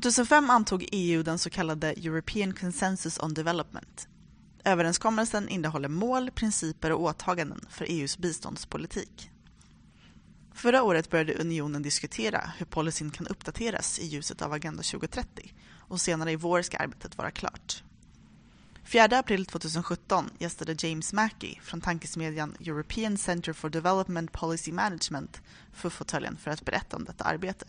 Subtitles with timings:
[0.00, 4.08] 2005 antog EU den så kallade European Consensus on Development.
[4.64, 9.30] Överenskommelsen innehåller mål, principer och åtaganden för EUs biståndspolitik.
[10.54, 16.00] Förra året började unionen diskutera hur policyn kan uppdateras i ljuset av Agenda 2030 och
[16.00, 17.82] senare i vår ska arbetet vara klart.
[18.84, 26.36] 4 april 2017 gästade James Mackey från tankesmedjan European Center for Development Policy Management FUF-fåtöljen
[26.36, 27.66] för att berätta om detta arbete.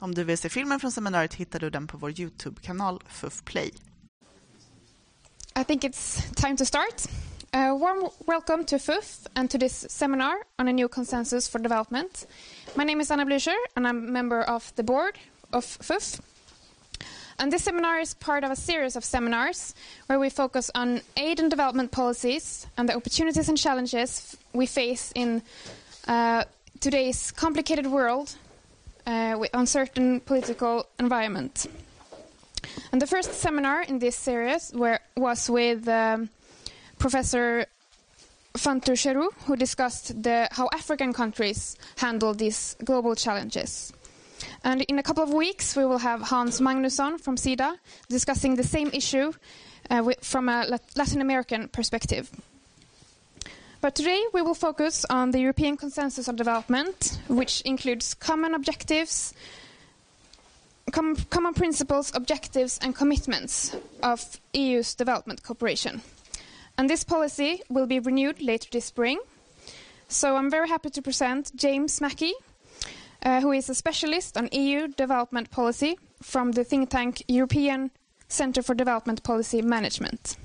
[0.00, 3.70] Om du vill se filmen från seminariet hittar du den på vår Youtube-kanal FUF Play.
[5.60, 7.06] I think it's time to start.
[7.52, 12.26] A warm welcome to FUF and to this seminar on a new consensus for development.
[12.74, 15.18] My name is Anna Blücher and I'm a member of the board
[15.52, 16.20] of FUF.
[17.38, 19.74] And this seminar is part of a series of seminars
[20.06, 25.12] where we focus on aid and development policies and the opportunities and challenges we face
[25.14, 25.42] in
[26.06, 26.44] uh,
[26.80, 28.36] today's complicated world
[29.08, 31.66] with uncertain political environment.
[32.92, 36.28] And the first seminar in this series were, was with um,
[36.98, 37.66] Professor
[38.54, 43.92] Fantu Cheru, who discussed the, how African countries handle these global challenges.
[44.64, 47.76] And in a couple of weeks, we will have Hans Magnusson from SIDA
[48.08, 49.32] discussing the same issue
[49.90, 52.30] uh, with, from a Latin American perspective.
[53.80, 59.32] But today we will focus on the European Consensus on Development, which includes common objectives,
[60.90, 66.02] com common principles, objectives, and commitments of EU's development cooperation.
[66.76, 69.20] And this policy will be renewed later this spring.
[70.08, 72.34] So I'm very happy to present James Mackie,
[73.22, 77.92] uh, who is a specialist on EU development policy from the think tank European
[78.28, 80.36] Centre for Development Policy Management.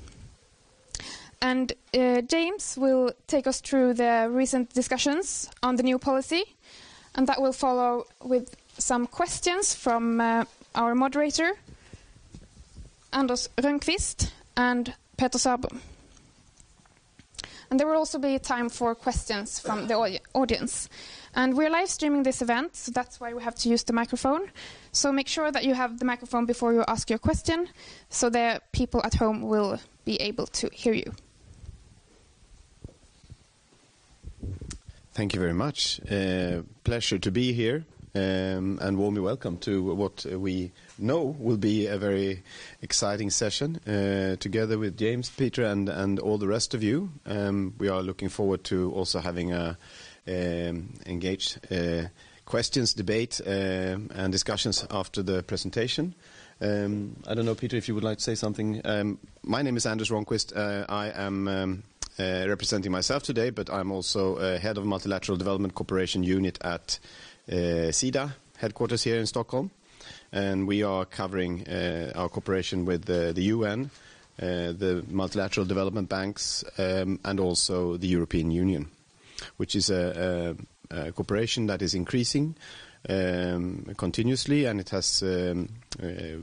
[1.44, 6.46] And uh, James will take us through the recent discussions on the new policy,
[7.16, 11.52] and that will follow with some questions from uh, our moderator,
[13.12, 15.80] Anders Rönquist and Peter Sörbom.
[17.70, 20.88] And there will also be time for questions from the audience.
[21.36, 24.50] And we're live streaming this event, so that's why we have to use the microphone.
[24.94, 27.68] So make sure that you have the microphone before you ask your question,
[28.10, 31.14] so the people at home will be able to hear you.
[35.14, 36.02] Thank you very much.
[36.10, 37.86] Uh, pleasure to be here.
[38.16, 42.42] Um, and warmly welcome to what we know will be a very
[42.82, 47.12] exciting session uh, together with James, Peter, and, and all the rest of you.
[47.28, 49.78] Um, we are looking forward to also having a
[50.28, 52.08] um, engaged uh,
[52.46, 56.16] questions, debate, and discussions after the presentation.
[56.62, 56.66] I
[57.36, 58.82] don't know, Peter, if you would like to say something.
[59.44, 60.56] My name is Anders Rönquist.
[60.56, 61.84] I am
[62.20, 67.00] uh, representing myself today, but I'm also uh, head of multilateral development cooperation unit at
[67.52, 69.72] uh, SIDA headquarters here in Stockholm.
[70.32, 71.66] And we are covering
[72.16, 73.92] our cooperation with the UN,
[74.38, 78.90] the multilateral development banks, um, and also the European Union,
[79.58, 80.56] which is a,
[80.92, 82.56] a, a cooperation that is increasing
[83.10, 85.70] um, continuously, and it has um,
[86.02, 86.40] uh,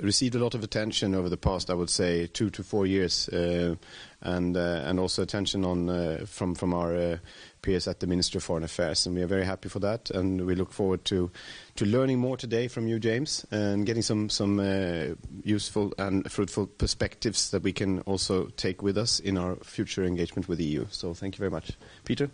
[0.00, 3.28] received a lot of attention over the past, I would say, two to four years,
[3.28, 3.76] uh,
[4.20, 7.20] and uh, and also attention on from from our
[7.62, 10.10] peers at the Ministry of Foreign Affairs, and we are very happy for that.
[10.10, 11.30] And we look forward to
[11.76, 16.66] to learning more today from you, James, and getting some some uh, useful and fruitful
[16.66, 20.86] perspectives that we can also take with us in our future engagement with the EU.
[20.90, 21.72] So, thank you very much,
[22.04, 22.30] Peter.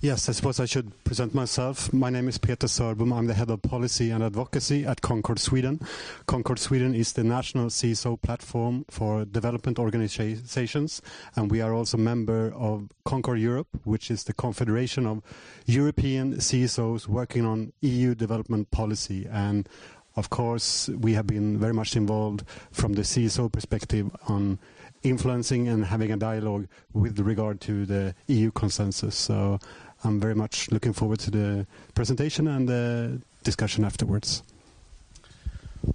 [0.00, 1.92] Yes, I suppose I should present myself.
[1.92, 3.12] My name is Peter Sörbom.
[3.12, 5.80] I'm the head of policy and advocacy at Concord Sweden.
[6.26, 11.02] Concord Sweden is the national CSO platform for development organizations,
[11.36, 15.22] and we are also member of Concord Europe, which is the confederation of
[15.66, 18.37] European CSOs working on EU development
[18.70, 19.26] policy.
[19.30, 19.68] And
[20.16, 24.58] of course, we have been very much involved from the CSO perspective on
[25.02, 29.14] influencing and having a dialogue with regard to the EU consensus.
[29.14, 29.58] So
[30.04, 34.42] I'm very much looking forward to the presentation and the discussion afterwards.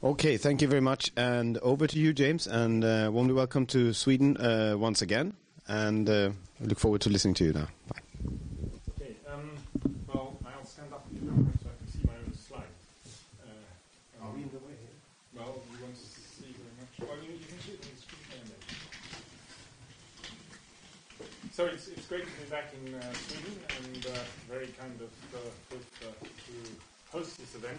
[0.02, 1.12] Okay, thank you very much.
[1.16, 5.34] And over to you, James, and uh, warmly welcome to Sweden uh, once again.
[5.68, 6.32] And uh,
[6.62, 7.68] I look forward to listening to you now.
[7.88, 8.00] Bye.
[9.00, 9.52] Okay, um,
[10.08, 12.64] well, I'll stand up so I can see my own slide.
[13.44, 14.98] Uh, Are we in the way here?
[15.36, 17.00] Well, you won't see very much.
[17.00, 18.24] Well, you, you can see it on the screen
[21.54, 25.14] So it's, it's great to be back in uh, Sweden and uh, very kind of
[25.38, 26.56] uh, good uh, to
[27.14, 27.78] host this event.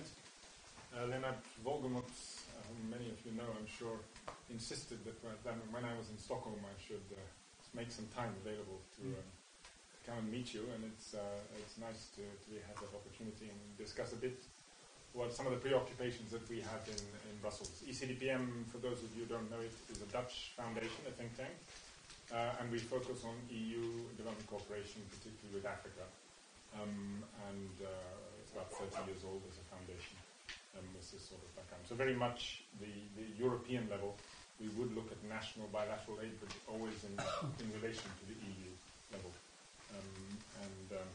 [0.94, 3.99] Uh, Lennart Wohlgemuth, uh, whom many of you know, I'm sure,
[4.47, 5.19] insisted that
[5.75, 7.03] when I was in Stockholm I should
[7.75, 9.19] make some time available to mm.
[10.06, 11.19] come and meet you, and it's
[11.59, 14.38] it's nice to, to have that opportunity and discuss a bit
[15.15, 17.82] what some of the preoccupations that we have in, in Brussels.
[17.82, 21.35] ECDPM, for those of you who don't know it, is a Dutch foundation, a think
[21.37, 21.83] tank, uh,
[22.32, 26.05] and we focus on EU development cooperation, particularly with Africa.
[26.75, 30.17] Um, and uh, it's about 30 years old as a foundation
[30.79, 31.85] um, this sort of background.
[31.88, 34.17] So very much the, the European level,
[34.61, 37.15] we would look at national bilateral aid, but always in,
[37.62, 38.71] in relation to the EU
[39.12, 39.31] level.
[39.94, 41.11] Um, and um,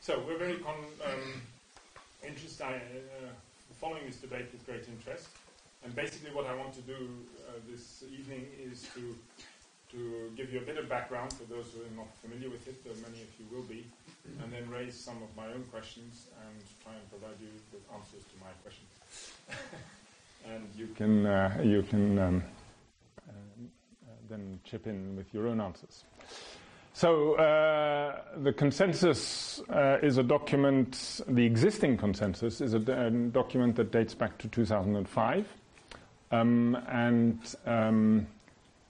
[0.00, 1.42] so we're very con- um,
[2.26, 3.30] interested, uh,
[3.80, 5.28] following this debate with great interest.
[5.84, 6.98] And basically, what I want to do
[7.46, 9.14] uh, this evening is to
[9.92, 12.84] to give you a bit of background for those who are not familiar with it,
[12.84, 13.86] though many of you will be,
[14.42, 18.22] and then raise some of my own questions and try and provide you with answers
[18.24, 19.32] to my questions.
[20.46, 22.42] and you can uh, you can um,
[23.28, 23.32] uh,
[24.28, 26.04] then chip in with your own answers.
[26.92, 31.20] So uh, the consensus uh, is a document.
[31.28, 35.46] The existing consensus is a, document that dates back to 2005,
[36.32, 38.26] um, and um,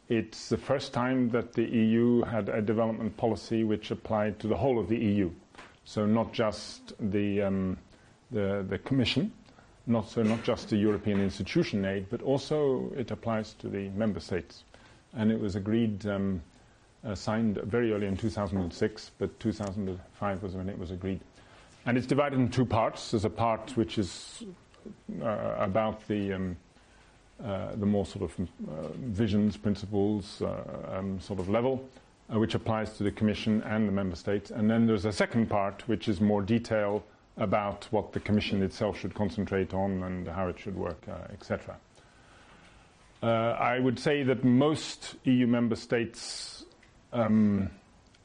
[0.08, 4.56] it's the first time that the EU had a development policy which applied to the
[4.56, 5.30] whole of the EU.
[5.84, 7.78] So not just the um,
[8.30, 9.32] the, the, Commission,
[9.86, 14.20] not so not just the European institution aid, but also it applies to the member
[14.20, 14.64] states.
[15.14, 16.06] And it was agreed.
[16.06, 16.42] Um,
[17.06, 21.20] uh, signed very early in 2006, but 2005 was when it was agreed.
[21.86, 23.10] And it's divided in two parts.
[23.12, 24.42] There's a part which is
[25.22, 26.56] uh, about the um,
[27.44, 31.88] uh, the more sort of uh, visions, principles, uh, um, sort of level,
[32.34, 34.50] uh, which applies to the Commission and the Member States.
[34.50, 37.04] And then there's a second part which is more detail
[37.36, 41.00] about what the Commission itself should concentrate on and how it should work,
[41.32, 41.76] etc.
[43.22, 46.64] I would say that most EU member states
[47.12, 47.70] um,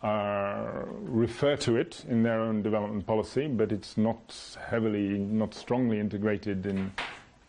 [0.02, 6.66] refer to it in their own development policy, but it's not heavily, not strongly integrated
[6.66, 6.92] in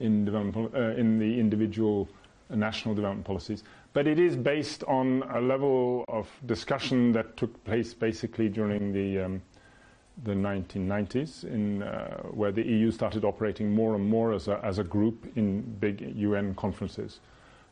[0.01, 2.09] in development uh, in the individual
[2.51, 3.63] national development policies.
[3.93, 9.21] But it is based on a level of discussion that took place basically during the
[9.21, 9.43] um,
[10.23, 14.79] the 1990s, in uh, where the EU started operating more and more as a, as
[14.79, 17.19] a group in big UN conferences.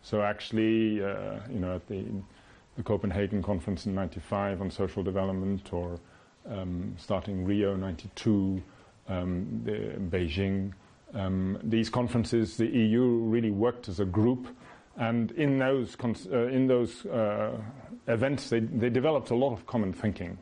[0.03, 2.05] So actually, uh, you know, at the
[2.77, 5.99] the Copenhagen conference in 95 on social development or
[6.49, 8.63] um, starting Rio 92,
[9.09, 9.63] um,
[10.11, 10.73] Beijing.
[11.15, 14.49] Um, these conferences, the EU really worked as a group,
[14.97, 17.59] and in those, uh, in those uh,
[18.09, 20.39] events, they, they, developed a lot of common thinking.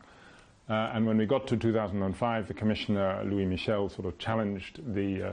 [0.69, 5.23] Uh, and when we got to 2005, the Commissioner Louis Michel sort of challenged the,
[5.23, 5.31] uh,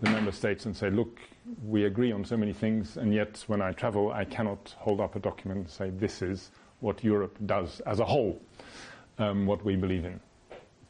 [0.00, 1.20] the member states and said, look,
[1.64, 5.16] we agree on so many things, and yet when I travel, I cannot hold up
[5.16, 6.50] a document and say this is
[6.80, 8.40] what Europe does as a whole,
[9.18, 10.20] um, what we believe in.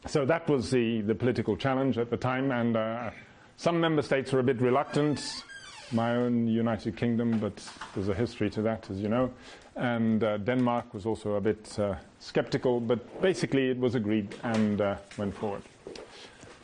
[0.05, 3.11] So that was the, the political challenge at the time, and uh,
[3.57, 5.43] some member states were a bit reluctant.
[5.91, 7.63] My own United Kingdom, but
[7.95, 9.31] there's a history to that, as you know.
[9.75, 14.79] And uh, Denmark was also a bit uh, skeptical, but basically it was agreed and
[14.81, 15.63] uh, went forward.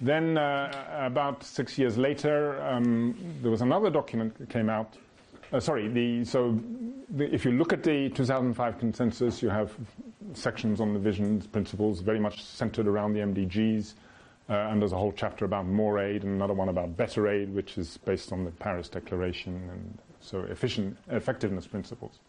[0.01, 4.98] Then, uh, about six years later, um, there was another document that came out.
[5.51, 6.60] Uh, sorry, the, so
[7.10, 9.72] the, if you look at the 2005 consensus, you have
[10.34, 13.94] sections on the visions, principles, very much centered around the MDGs.
[14.54, 17.52] Uh, and there's a whole chapter about more aid and another one about better aid,
[17.56, 22.19] which is based on the Paris Declaration and so efficient effectiveness principles.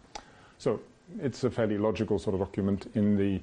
[0.57, 0.81] So
[1.21, 3.43] it's a fairly logical sort of document in the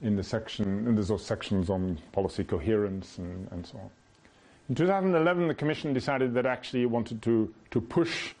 [0.00, 3.90] in the section, and there's those sections on policy coherence and, and so on.
[4.68, 8.32] In 2011, the Commission decided that actually it wanted to, to push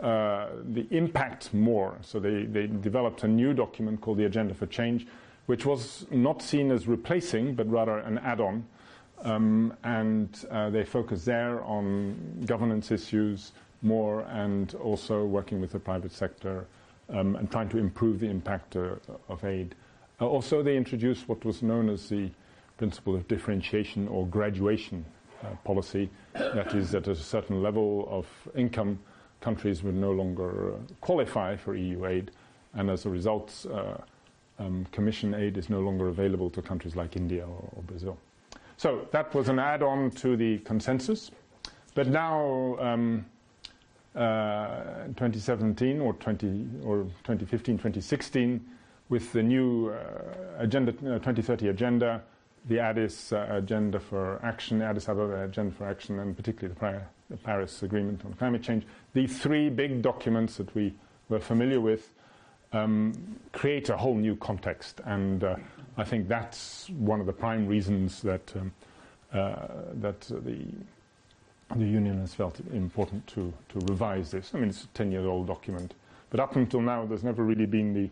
[0.00, 1.98] uh, the impact more.
[2.00, 5.06] So they, they developed a new document called the Agenda for Change,
[5.44, 8.64] which was not seen as replacing, but rather an add on.
[9.22, 13.52] Um, and uh, they focus there on governance issues
[13.82, 16.66] more and also working with the private sector
[17.08, 18.94] um, and trying to improve the impact uh,
[19.28, 19.74] of aid.
[20.20, 22.30] Uh, also, they introduced what was known as the
[22.78, 25.04] principle of differentiation or graduation
[25.42, 26.10] uh, policy.
[26.32, 28.26] That is, that at a certain level of
[28.56, 28.98] income,
[29.40, 32.30] countries would no longer uh, qualify for EU aid,
[32.74, 33.96] and as a result, uh,
[34.58, 38.16] um, Commission aid is no longer available to countries like India or, or Brazil.
[38.76, 41.30] So that was an add-on to the consensus.
[41.94, 43.26] But now, um,
[44.14, 48.64] uh, 2017 or 20 or 2015, 2016
[49.08, 52.22] with the new uh, agenda, uh, 2030 agenda,
[52.66, 57.36] the Addis uh, agenda for action, Addis Ababa agenda for action, and particularly the, the,
[57.36, 60.94] Paris Agreement on climate change, these three big documents that we
[61.28, 62.12] were familiar with
[62.72, 63.12] um,
[63.52, 65.00] create a whole new context.
[65.04, 65.56] And uh,
[65.96, 68.72] I think that's one of the prime reasons that um,
[69.32, 70.66] uh, that the
[71.76, 74.50] the Union has felt it important to, to revise this.
[74.54, 75.94] I mean, it's a 10 year old document.
[76.30, 78.10] But up until now, there's never really been the,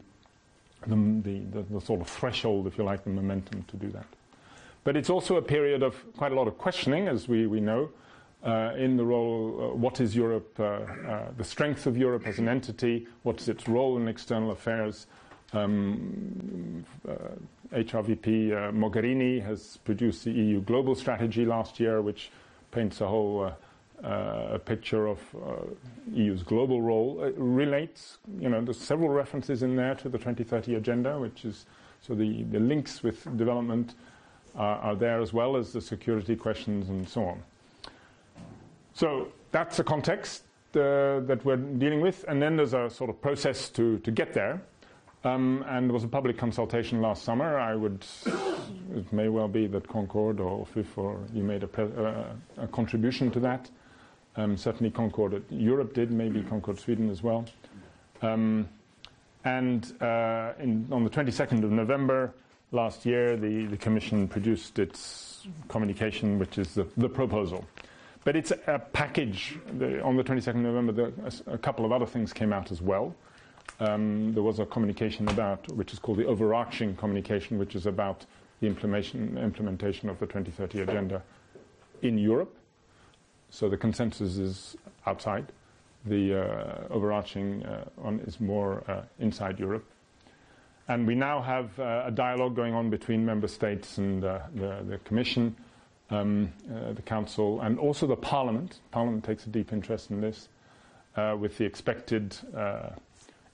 [0.87, 4.07] the, the, the, sort of threshold, if you like, the momentum to do that.
[4.85, 7.90] But it's also a period of quite a lot of questioning, as we, we know,
[8.45, 12.39] uh, in the role, uh, what is Europe, uh, uh the strength of Europe as
[12.39, 15.07] an entity, what's its role in external affairs.
[15.53, 16.85] Um,
[17.73, 22.31] HRVP uh, Mogherini has produced the EU global strategy last year, which
[22.71, 23.53] paints a whole
[24.03, 25.19] uh, uh, picture of
[26.13, 27.23] EU's global role.
[27.25, 31.67] It relates, you know, there's several references in there to the 2030 agenda, which is
[32.01, 33.95] so the, the links with development
[34.57, 37.43] are there as well as the security questions and so on.
[38.95, 40.45] So that's a context
[40.75, 44.35] uh, that we're dealing with, and then there's a sort of process to, to get
[44.35, 44.63] there.
[45.23, 47.59] Um, and there was a public consultation last summer.
[47.59, 48.07] I would,
[48.95, 52.25] it may well be that Concord or FUF or you made a, pre- uh,
[52.57, 53.69] a contribution to that.
[54.37, 57.45] Um, certainly Concord Europe did, maybe Concord Sweden as well.
[58.23, 58.69] Um,
[59.45, 62.33] and uh, in, on the 22nd of November
[62.73, 67.65] last year, the, the Commission produced its communication, which is the, the proposal.
[68.25, 69.59] But it's a, package.
[69.79, 71.12] The, on the 22nd of November, the,
[71.47, 73.15] a, a couple of other things came out as well
[73.81, 78.27] um, there was a communication about, which is called the overarching communication, which is about
[78.61, 81.23] the implementation, implementation of the 2030 agenda
[82.03, 82.55] in Europe.
[83.49, 85.47] So the consensus is outside.
[86.05, 89.85] The uh, overarching uh, one is more uh, inside Europe.
[90.89, 94.85] And we now have uh, a dialogue going on between member states and uh, the,
[94.87, 95.55] the, Commission,
[96.11, 98.81] um, uh, the Council, and also the Parliament.
[98.90, 100.49] Parliament takes a deep interest in this,
[101.38, 102.37] with the expected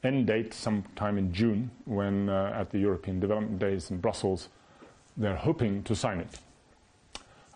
[0.06, 4.48] end date sometime in June, when uh, at the European Development Days in Brussels,
[5.16, 6.38] they're hoping to sign it.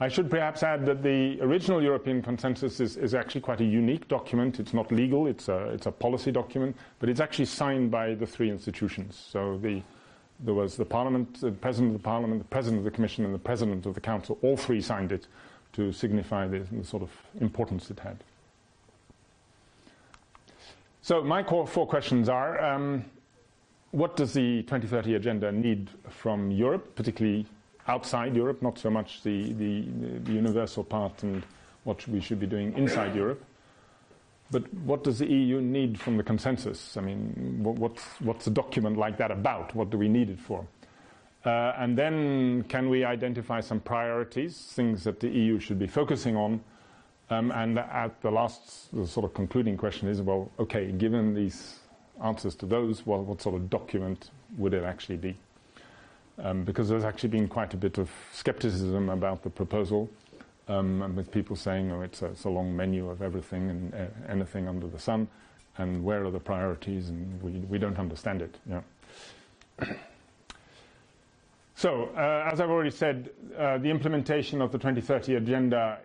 [0.02, 4.08] I should perhaps add that the original European consensus is, is, actually quite a unique
[4.08, 4.58] document.
[4.58, 8.26] It's not legal, it's a, it's a policy document, but it's actually signed by the
[8.26, 9.22] three institutions.
[9.30, 9.82] So the,
[10.44, 13.34] there was the Parliament, the President of the Parliament, the President of the Commission, and
[13.34, 14.38] the President of the Council.
[14.42, 15.26] All three signed it
[15.74, 18.22] to signify the, the sort of importance it had.
[21.02, 23.04] So my core four questions are, um,
[23.90, 27.46] what does the 2030 agenda need from Europe, particularly
[27.88, 29.84] outside Europe, not so much the, the,
[30.24, 31.42] the universal part and
[31.84, 33.42] what we should be doing inside Europe?
[34.50, 36.96] But what does the EU need from the consensus?
[36.96, 39.74] I mean, what's, what's a document like that about?
[39.74, 40.66] What do we need it for?
[41.44, 46.36] Uh, and then can we identify some priorities, things that the EU should be focusing
[46.36, 46.60] on
[47.30, 51.78] um, and at the last the sort of concluding question is, well, okay, given these
[52.22, 55.36] answers to those, well, what sort of document would it actually be?
[56.38, 60.10] Um, because there's actually been quite a bit of skepticism about the proposal,
[60.68, 64.06] um, with people saying, oh, it's a, it's a, long menu of everything and uh,
[64.28, 65.28] anything under the sun,
[65.78, 68.54] and where are the priorities, and we, we don't understand it.
[68.68, 68.80] Yeah.
[71.74, 75.98] so, uh, as I've already said, uh, the implementation of the 2030 agenda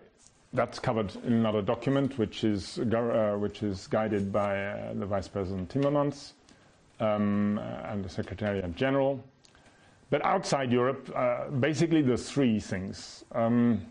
[0.52, 5.28] that's covered in another document, which is, uh, which is guided by uh, the Vice
[5.28, 6.32] President Timmermans
[7.00, 9.22] um, uh, and the Secretariat General.
[10.08, 11.12] But outside Europe,
[11.58, 13.24] basically there's three things.
[13.32, 13.84] Um,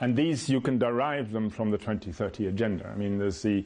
[0.00, 2.88] and these, you can derive them from the 2030 agenda.
[2.88, 3.64] I mean, there's the,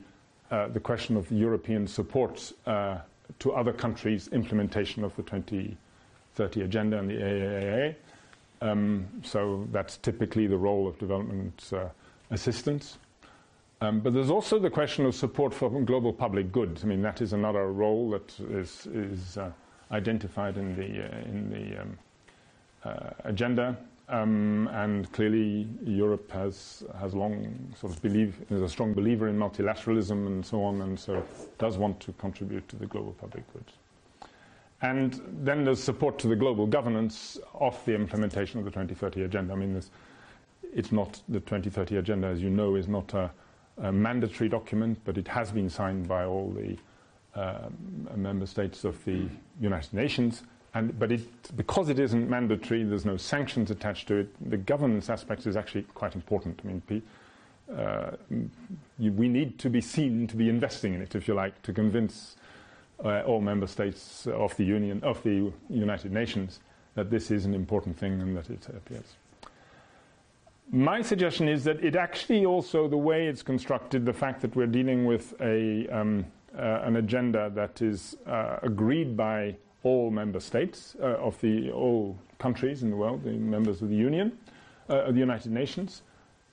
[0.51, 2.99] uh, the question of European support uh,
[3.39, 7.95] to other countries' implementation of the 2030 agenda and the AAAA.
[8.61, 11.89] Um, so that's typically the role of development uh,
[12.31, 12.99] assistance.
[13.81, 16.81] Um, but there's also the question of support for global public good.
[16.83, 19.53] I mean, that is another role that is, is uh,
[19.93, 21.99] identified in the, uh, in the um,
[22.85, 23.77] uh, agenda.
[24.11, 29.39] Um, and clearly, Europe has, has long sort of believe, is a strong believer in
[29.39, 31.23] multilateralism and so on, and so
[31.59, 33.65] does want to contribute to the global public good.
[34.81, 39.53] And then there's support to the global governance of the implementation of the 2030 agenda.
[39.53, 39.83] I mean,
[40.75, 43.31] it's not the 2030 agenda, as you know, is not a,
[43.79, 46.79] a mandatory document, but it has been signed by all the
[47.39, 47.69] uh,
[48.17, 49.29] member states of the
[49.61, 50.45] United Nations.
[50.75, 54.51] And, but it, because it isn't mandatory, there's no sanctions attached to it.
[54.51, 56.61] The governance aspect is actually quite important.
[56.63, 57.03] I mean,
[57.75, 58.11] uh,
[58.99, 61.73] you, we need to be seen to be investing in it, if you like, to
[61.73, 62.37] convince
[63.05, 66.61] uh, all member states of the Union, of the United Nations,
[66.95, 69.17] that this is an important thing and that it appears.
[70.71, 74.67] My suggestion is that it actually also, the way it's constructed, the fact that we're
[74.67, 80.97] dealing with a, um, uh, an agenda that is uh, agreed by all member states
[81.01, 84.37] uh, of the all countries in the world, the members of the Union,
[84.91, 86.03] uh, of the United Nations,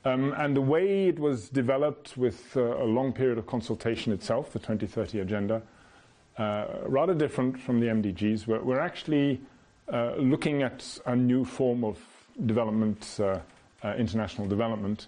[0.05, 4.53] Um, and the way it was developed with uh, a long period of consultation itself,
[4.53, 5.63] the 2030 agenda,
[6.38, 8.46] uh, rather different from the MDGs.
[8.46, 9.41] We're, we're actually
[9.91, 11.98] uh, looking at a new form of
[12.46, 13.39] development, uh,
[13.98, 15.08] international development,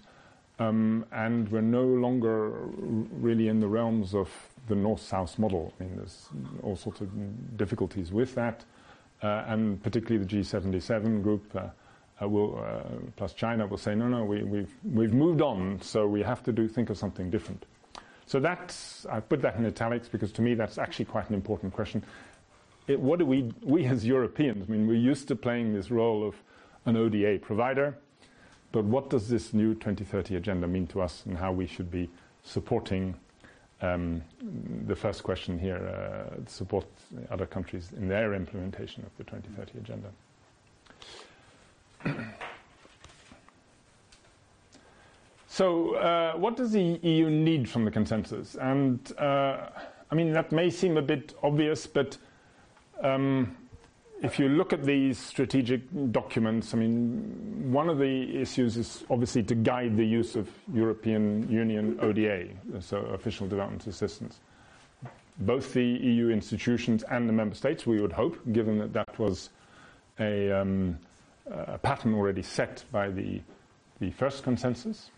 [0.58, 4.28] um, and we're no longer really in the realms of
[4.68, 5.72] the north-south model.
[5.78, 6.28] I mean, there's
[6.62, 8.64] all sorts of difficulties with that,
[9.22, 12.82] uh, and particularly the G77 group uh, will, uh,
[13.16, 16.52] plus China will say, no, no, we, we've, we've moved on, so we have to
[16.52, 17.64] do, think of something different.
[18.26, 21.72] So that's, I put that in italics because to me that's actually quite an important
[21.72, 22.04] question.
[22.86, 26.26] It, what do we, we as Europeans, I mean, we're used to playing this role
[26.26, 26.34] of
[26.84, 27.96] an ODA provider,
[28.72, 32.08] but what does this new 2030 agenda mean to us and how we should be
[32.42, 33.14] supporting
[33.80, 34.22] um,
[34.86, 36.86] the first question here, uh, support
[37.30, 40.10] other countries in their implementation of the 2030 agenda.
[45.48, 48.56] so, uh, what does the EU need from the consensus?
[48.56, 49.68] And uh,
[50.10, 52.16] I mean, that may seem a bit obvious, but
[53.02, 53.56] um,
[54.22, 55.82] if you look at these strategic
[56.12, 61.48] documents, I mean, one of the issues is obviously to guide the use of European
[61.50, 62.48] Union ODA,
[62.80, 64.40] so official development assistance.
[65.38, 69.50] Both the EU institutions and the member states, we would hope, given that that was
[70.18, 70.98] a, um,
[71.48, 73.40] a pattern already set by the,
[74.00, 75.10] the first consensus.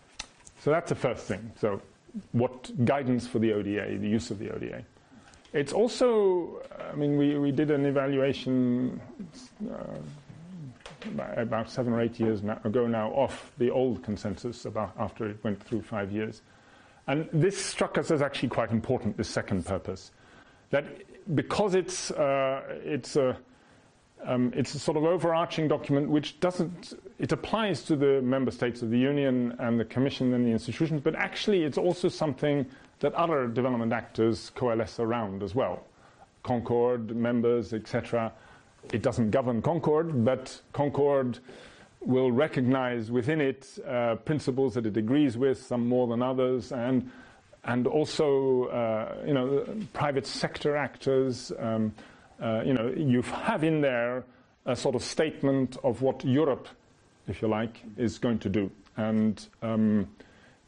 [0.59, 1.51] So that's the first thing.
[1.59, 1.81] So,
[2.33, 4.83] what guidance for the ODA, the use of the ODA?
[5.53, 9.01] It's also, I mean, we, we did an evaluation
[9.69, 9.83] uh,
[11.35, 15.61] about seven or eight years ago now of the old consensus about after it went
[15.61, 16.41] through five years.
[17.07, 20.11] And this struck us as actually quite important, this second purpose.
[20.69, 20.85] That
[21.35, 23.37] because it's, uh, it's a
[24.23, 28.81] um, it's a sort of overarching document which doesn't, it applies to the member states
[28.81, 32.65] of the Union and the Commission and the institutions, but actually it's also something
[33.01, 35.83] that other development actors coalesce around as well.
[36.43, 38.31] Concord, members, etc.
[38.91, 41.39] It doesn't govern Concord, but Concord
[41.99, 47.11] will recognize within it uh, principles that it agrees with, some more than others, and
[47.65, 51.51] and also uh, you know private sector actors.
[51.59, 51.93] Um,
[52.41, 54.23] uh, you know, you have in there
[54.65, 56.67] a sort of statement of what Europe,
[57.27, 58.71] if you like, is going to do.
[58.97, 60.07] And um,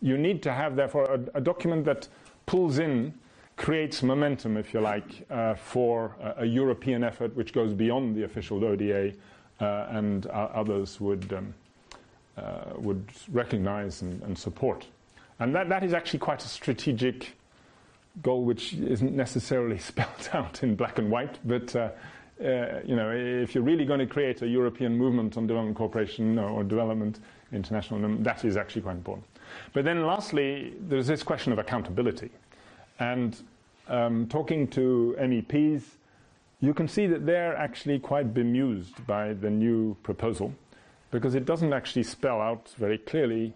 [0.01, 2.07] you need to have, therefore, a, a, document that
[2.45, 3.13] pulls in,
[3.55, 8.23] creates momentum, if you like, uh, for a, a, European effort which goes beyond the
[8.23, 9.13] official ODA
[9.59, 11.53] uh, and uh, others would, um,
[12.37, 14.85] uh, would recognize and, and, support.
[15.39, 17.33] And that, that is actually quite a strategic
[18.21, 21.89] goal which isn't necessarily spelled out in black and white, but uh,
[22.43, 26.39] uh, you know, if you're really going to create a European movement on development cooperation
[26.39, 27.19] or development
[27.51, 29.25] international, that is actually quite important.
[29.73, 32.31] But then lastly, there's this question of accountability.
[32.99, 33.35] And
[33.87, 35.83] um, talking to MEPs,
[36.61, 40.53] you can see that they're actually quite bemused by the new proposal
[41.11, 43.53] because it doesn't actually spell out very clearly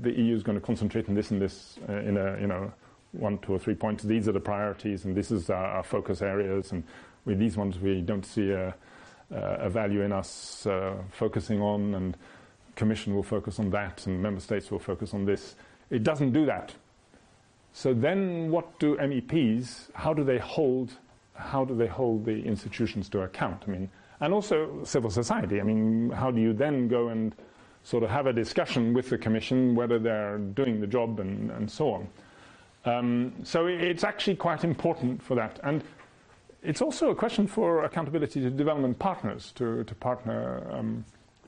[0.00, 2.72] the EU is going to concentrate on this and this uh, in a, you know,
[3.12, 4.02] one, two, or three points.
[4.02, 6.72] These are the priorities, and this is our, our focus areas.
[6.72, 6.84] And
[7.24, 8.74] with these ones, we don't see a,
[9.30, 12.16] a value in us uh, focusing on, and
[12.76, 15.56] Commission will focus on that, and member states will focus on this.
[15.90, 16.72] It doesn't do that.
[17.72, 19.92] So then, what do MEPs?
[19.94, 20.92] How do they hold?
[21.34, 23.64] How do they hold the institutions to account?
[23.66, 25.60] I mean, and also civil society.
[25.60, 27.34] I mean, how do you then go and
[27.82, 31.70] sort of have a discussion with the Commission whether they're doing the job and, and
[31.70, 32.08] so on?
[32.86, 35.58] Um, so it's actually quite important for that.
[35.62, 35.82] And
[36.62, 41.04] it's also a question for accountability to development partners, to, to partner um,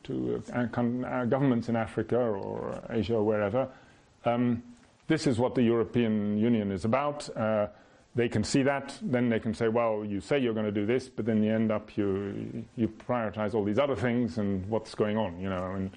[0.07, 3.69] to uh, uh, governments in Africa or Asia or wherever.
[4.25, 4.63] Um,
[5.09, 7.35] this is what the European Union is about.
[7.37, 7.69] Uh,
[8.17, 10.87] they can see that, then they can say, well, you say you're going to do
[10.87, 14.95] this, but then you end up, you, you prioritize all these other things and what's
[14.95, 15.91] going on, you know, and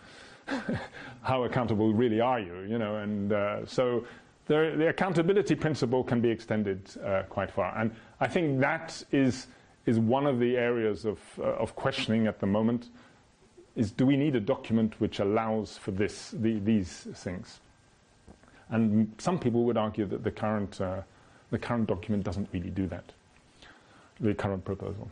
[1.21, 4.03] how accountable really are you, you know, and uh, so
[4.47, 7.77] the, the accountability principle can be extended uh, quite far.
[7.77, 9.47] And I think that is,
[9.85, 12.89] is one of the areas of, uh, of questioning at the moment
[13.79, 17.61] is do we need a document which allows for this, the, these things?
[18.69, 21.01] And some people would argue that the current, uh,
[21.49, 23.05] the current document doesn't really do that,
[24.19, 25.09] the current proposal.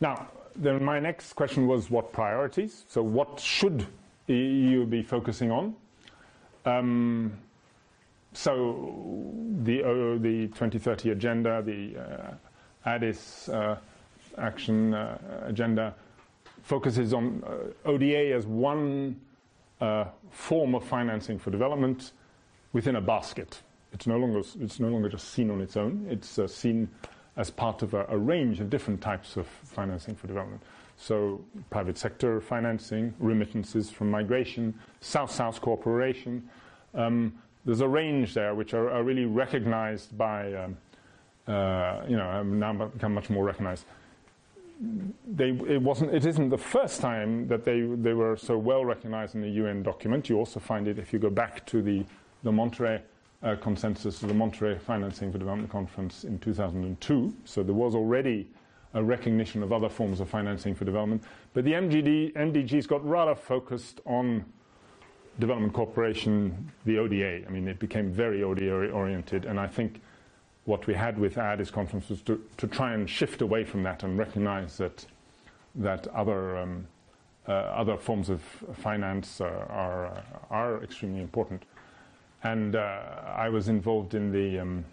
[0.00, 2.84] Now, then my next question was what priorities?
[2.88, 3.86] So what should
[4.28, 5.74] EU be focusing on?
[6.64, 7.32] Um,
[8.32, 9.32] so
[9.64, 13.78] the, uh, the 2030 agenda, the uh, Addis uh,
[14.38, 15.94] action uh, agenda
[16.66, 19.20] focuses on uh, ODA as one
[19.80, 22.10] uh, form of financing for development
[22.72, 23.62] within a basket.
[23.92, 26.90] It's no longer, it's no longer just seen on its own, it's uh, seen
[27.36, 30.60] as part of a, a, range of different types of financing for development.
[30.96, 36.48] So, private sector financing, remittances from migration, South South cooperation.
[36.94, 40.76] Um, there's a range there which are, are really recognized by, um,
[41.46, 43.84] uh, you know, now become much more recognized
[45.26, 46.14] they, it wasn't.
[46.14, 49.82] It isn't the first time that they they were so well recognized in the UN
[49.82, 50.28] document.
[50.28, 52.04] You also find it if you go back to the
[52.42, 53.00] the Monterrey
[53.42, 57.34] uh, consensus, the Monterrey Financing for Development Conference in 2002.
[57.44, 58.48] So there was already
[58.94, 61.22] a recognition of other forms of financing for development.
[61.52, 64.44] But the MGD, MDGs got rather focused on
[65.38, 67.46] development cooperation, the ODA.
[67.46, 70.00] I mean, it became very ODA oriented, and I think
[70.66, 74.02] what we had with Addis conference was to, to try and shift away from that
[74.02, 75.06] and recognize that
[75.76, 76.86] that other um,
[77.48, 78.42] uh, other forms of
[78.74, 81.62] finance are are extremely important.
[82.42, 83.00] And uh,
[83.34, 84.84] I was involved in the um,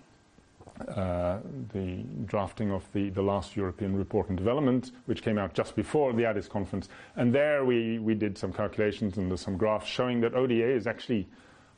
[0.95, 1.37] uh,
[1.71, 6.13] the drafting of the, the last European report on development, which came out just before
[6.13, 6.89] the Addis conference.
[7.15, 11.27] And there we, we did some calculations and some graphs showing that ODA is actually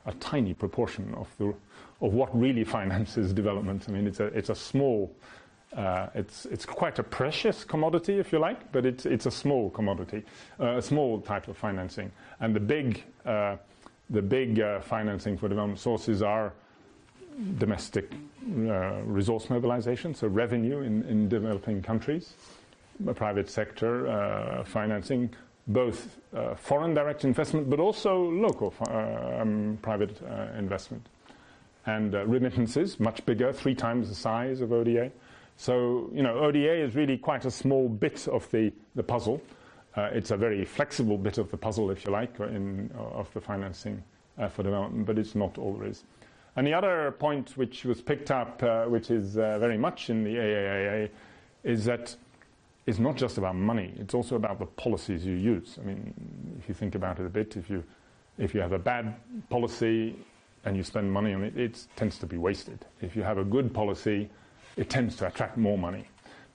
[0.06, 1.54] a tiny proportion of the
[2.00, 3.84] of what really finances development.
[3.88, 5.14] I mean, it's a, it's a small,
[5.76, 9.70] uh, it's, it's quite a precious commodity, if you like, but it's, it's a small
[9.70, 10.24] commodity,
[10.60, 12.10] uh, a small type of financing.
[12.40, 13.56] And the big, uh,
[14.10, 16.52] the big uh, financing for development sources are
[17.58, 22.34] domestic uh, resource mobilization, so revenue in, in developing countries,
[23.14, 25.28] private sector uh, financing,
[25.66, 26.16] both
[26.56, 30.16] foreign direct investment, but also local um, private
[30.56, 31.06] investment
[31.86, 35.10] and uh, remittances, much bigger, three times the size of ODA.
[35.56, 39.40] So, you know, ODA is really quite a small bit of the, the puzzle.
[39.96, 43.32] Uh, it's a very flexible bit of the puzzle, if you like, in, uh, of
[43.32, 44.02] the financing
[44.38, 46.04] uh, for development, but it's not all there is.
[46.56, 50.24] And the other point which was picked up, uh, which is uh, very much in
[50.24, 51.10] the AAAA,
[51.64, 52.14] is that
[52.86, 55.78] it's not just about money, it's also about the policies you use.
[55.80, 57.82] I mean, if you think about it a bit, if you,
[58.38, 59.14] if you have a bad
[59.48, 60.16] policy,
[60.66, 62.84] and you spend money on it, it tends to be wasted.
[63.00, 64.28] If you have a good policy,
[64.76, 66.06] it tends to attract more money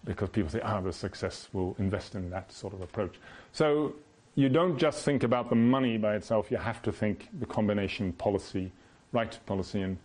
[0.04, 3.15] because people say, ah, the success will invest in that sort of approach.
[3.54, 3.95] So
[4.36, 8.12] you don't just think about the money by itself, you have to think the combination
[8.13, 8.71] policy,
[9.13, 9.97] right policy and,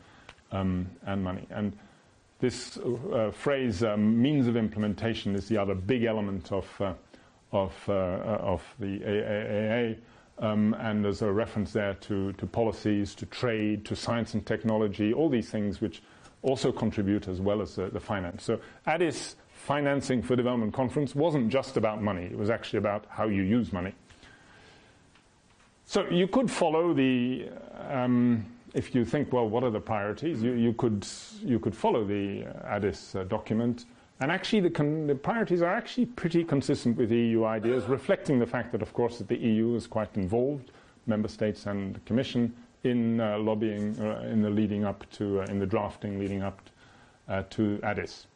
[0.52, 1.46] um, and money.
[1.50, 1.76] And
[2.38, 6.94] this uh, phrase, um, means of implementation, is the other big element of, uh,
[7.50, 9.98] of, uh, of the AAA.
[10.38, 15.14] Um, and there's a reference there to, to policies, to trade, to science and technology,
[15.14, 16.02] all these things which
[16.42, 18.44] also contribute as well as the, the finance.
[18.44, 23.28] So Addis Financing for Development Conference wasn't just about money, it was actually about how
[23.28, 23.94] you use money.
[25.86, 27.48] So you could follow the,
[27.88, 28.44] um,
[28.74, 30.42] if you think, well, what are the priorities?
[30.42, 31.06] You, you could,
[31.42, 33.86] you could follow the Addis uh, document
[34.20, 38.46] and actually, the, con- the, priorities are actually pretty consistent with EU ideas, reflecting the
[38.46, 40.70] fact that, of course, that the EU is quite involved,
[41.06, 45.44] member states and the Commission, in uh, lobbying uh, in the leading up to, uh,
[45.44, 46.60] in the drafting leading up
[47.28, 48.26] uh, to Addis.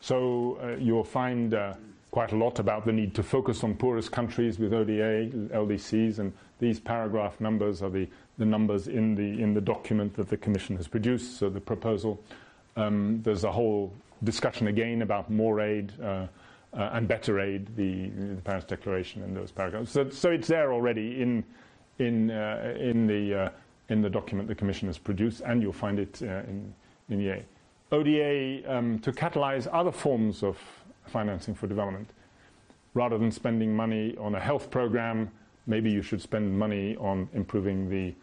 [0.00, 1.74] So uh, you'll find uh,
[2.10, 6.32] quite a lot about the need to focus on poorest countries with ODA, LDCs, and
[6.58, 8.08] these paragraph numbers are the,
[8.38, 12.20] the numbers in the, in the document that the Commission has produced, so the proposal.
[12.76, 13.92] Um, there's a whole
[14.24, 16.26] discussion again about more aid uh,
[16.74, 19.90] uh, and better aid, the, the, Paris Declaration and those paragraphs.
[19.90, 21.44] So, so it's there already in,
[21.98, 23.50] in, uh, in, the, uh,
[23.88, 26.74] in the document the Commission has produced, and you'll find it uh, in,
[27.10, 27.44] in.
[27.90, 30.58] ODA um, to catalyze other forms of
[31.04, 32.08] financing for development.
[32.94, 35.30] Rather than spending money on a health program,
[35.66, 38.14] maybe you should spend money on improving the,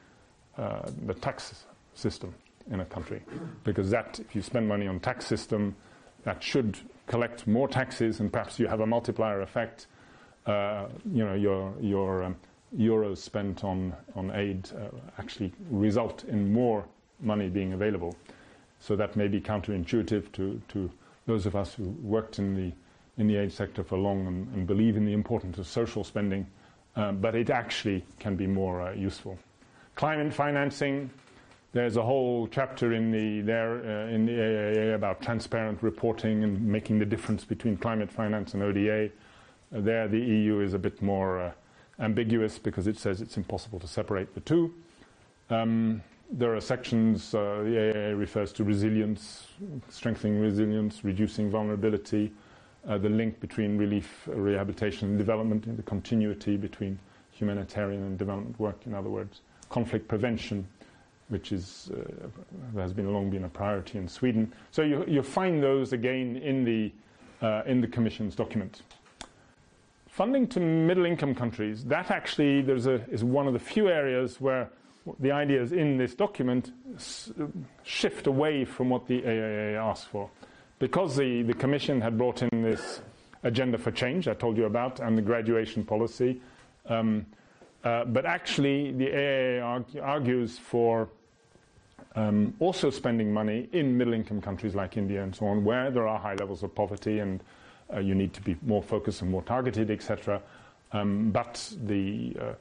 [1.05, 2.33] the tax system
[2.71, 3.21] in a country.
[3.63, 5.75] Because that, if you spend money on tax system,
[6.23, 6.77] that should
[7.08, 9.88] collect more taxes, and perhaps you have a multiplier effect.
[10.45, 12.36] Uh, you know, your your um,
[12.77, 16.86] euros spent on on aid uh, actually result in more
[17.19, 18.15] money being available.
[18.79, 20.89] So that may be counterintuitive to to
[21.25, 22.71] those of us who worked in the
[23.17, 26.47] in the aid sector for long and, and believe in the importance of social spending,
[26.95, 29.38] um, but it actually can be more uh, useful.
[29.95, 31.10] Climate financing,
[31.71, 36.62] there's a whole chapter in the there uh, in the AAA about transparent reporting and
[36.62, 39.05] making the difference between climate finance and ODA.
[39.05, 39.10] Uh,
[39.71, 41.51] there, the EU is a bit more uh,
[41.99, 44.73] ambiguous because it says it's impossible to separate the two.
[45.51, 46.01] Um,
[46.32, 49.47] there are sections, uh, the AAA refers to resilience,
[49.89, 52.32] strengthening resilience, reducing vulnerability,
[52.88, 56.99] uh, the link between relief, rehabilitation, and development, and the continuity between
[57.32, 60.67] humanitarian and development work, in other words, conflict prevention,
[61.29, 64.51] which is, uh, has been long been a priority in Sweden.
[64.71, 66.91] So you, you find those again in the,
[67.41, 68.81] uh, in the Commission's document.
[70.07, 74.41] Funding to middle income countries, that actually there's a, is one of the few areas
[74.41, 74.69] where
[75.19, 76.71] the ideas in this document
[77.83, 80.29] shift away from what the AAA asks for.
[80.79, 83.01] Because the, the Commission had brought in this
[83.43, 86.41] agenda for change I told you about and the graduation policy,
[86.87, 87.25] um,
[87.83, 91.09] uh, but actually the AAA argue, argues for
[92.15, 96.08] um, also spending money in middle income countries like India and so on, where there
[96.08, 97.43] are high levels of poverty and
[97.93, 100.41] uh, you need to be more focused and more targeted, etc.
[100.91, 102.54] Um, but the uh,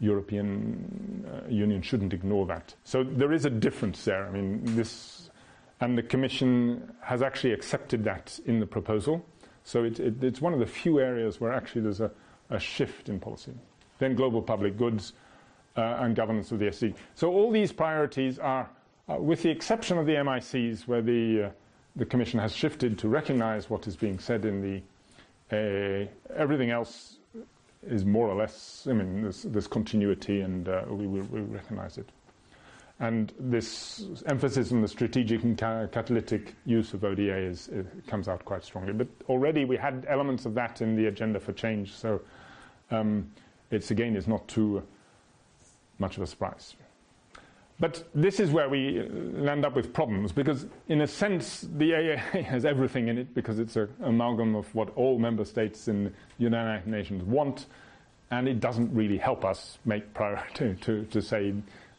[0.00, 2.74] European uh, Union shouldn't ignore that.
[2.84, 4.26] So there is a difference there.
[4.26, 5.30] I mean, this,
[5.80, 9.24] and the Commission has actually accepted that in the proposal.
[9.64, 12.10] So it, it, it's one of the few areas where actually there's a,
[12.50, 13.52] a shift in policy.
[13.98, 15.14] Then global public goods
[15.76, 16.94] uh, and governance of the SDG.
[17.14, 18.68] So all these priorities are,
[19.08, 21.50] with the exception of the MICs, where the uh,
[21.94, 24.82] the Commission has shifted to recognize what is being said in the.
[25.48, 27.18] Uh, everything else
[27.86, 28.86] is more or less.
[28.90, 32.08] I mean, there's, there's continuity, and uh, we, we, we, recognize it.
[32.98, 37.70] And this emphasis on the strategic and ca- catalytic use of ODA is,
[38.08, 38.92] comes out quite strongly.
[38.92, 42.20] But already we had elements of that in the agenda for change, so
[42.90, 43.30] um,
[43.70, 44.82] it's again is not too
[45.98, 46.74] much of a surprise.
[47.78, 52.44] But this is where we land up with problems because, in a sense, the AAA
[52.44, 56.12] has everything in it because it's an amalgam of what all member states in the
[56.38, 57.66] United Nations want,
[58.30, 61.54] and it doesn't really help us make priority to, to say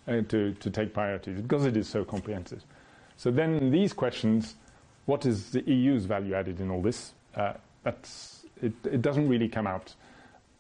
[0.08, 2.64] uh, to, to take priorities because it is so comprehensive.
[3.18, 4.56] So then these questions,
[5.06, 7.14] what is the EU's value added in all this?
[7.36, 9.94] Uh, that's, it, it doesn't really come out.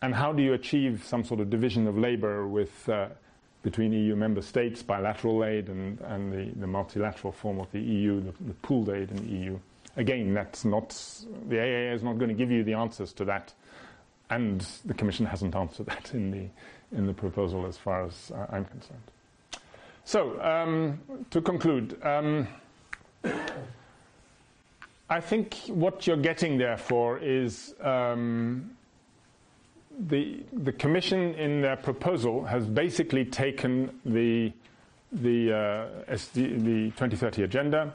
[0.01, 3.08] And how do you achieve some sort of division of labor with uh,
[3.63, 8.22] between EU member states, bilateral aid, and, and the, the multilateral form of the EU,
[8.22, 9.60] the, the pooled aid in the EU.
[9.98, 10.89] Again, that's not,
[11.50, 13.54] the AAA is not going to give you the answers to that,
[14.30, 18.46] and the Commission hasn't answered that in the, in the proposal as far as uh,
[18.52, 19.02] I'm concerned.
[20.06, 22.48] So, um, to conclude, um,
[25.10, 28.72] I think what you're getting there for is um,
[30.00, 34.52] the, the Commission in their proposal has basically taken the,
[35.12, 37.94] the, uh, SD, the 2030 agenda.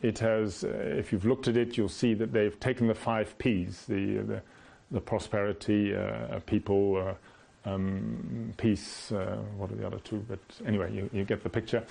[0.00, 3.36] It has, uh, if you've looked at it, you'll see that they've taken the five
[3.38, 4.42] Ps, the, the,
[4.90, 10.24] the prosperity, uh, people, uh, um, peace, uh, what are the other two?
[10.28, 11.84] But anyway, you, you get the picture.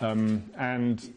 [0.00, 1.12] Um, and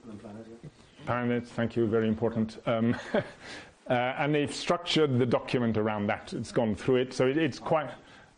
[1.05, 2.57] planet, thank you, very important.
[2.65, 2.95] Um,
[3.93, 6.33] and they've structured the document around that.
[6.33, 7.89] It's gone through it, so it, it's quite.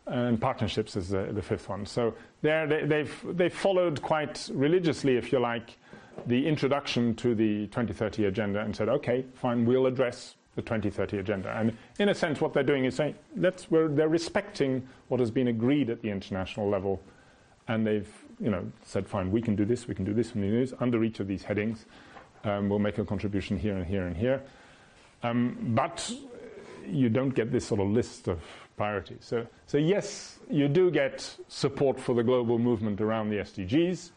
[0.06, 1.86] And partnerships is the, the fifth one.
[1.86, 2.12] So
[2.42, 5.78] there, they, they've they've followed quite religiously, if you like,
[6.26, 11.50] the introduction to the 2030 agenda and said, okay, fine, we'll address the 2030 agenda.
[11.56, 15.48] And in a sense, what they're doing is saying, let's, they're respecting what has been
[15.48, 17.00] agreed at the international level,
[17.68, 18.08] and they've
[18.40, 21.04] you know said, fine, we can do this, we can do this, do this under
[21.04, 21.86] each of these headings.
[22.44, 24.42] Um, we'll make a contribution here and here and here.
[25.24, 26.12] Um, but
[26.86, 28.40] you don't get this sort of list of
[28.76, 29.18] priorities.
[29.20, 34.10] So, so, yes, you do get support for the global movement around the SDGs,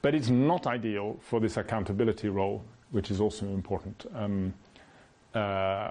[0.00, 4.06] but it's not ideal for this accountability role, which is also important.
[4.14, 4.54] Um,
[5.34, 5.90] uh,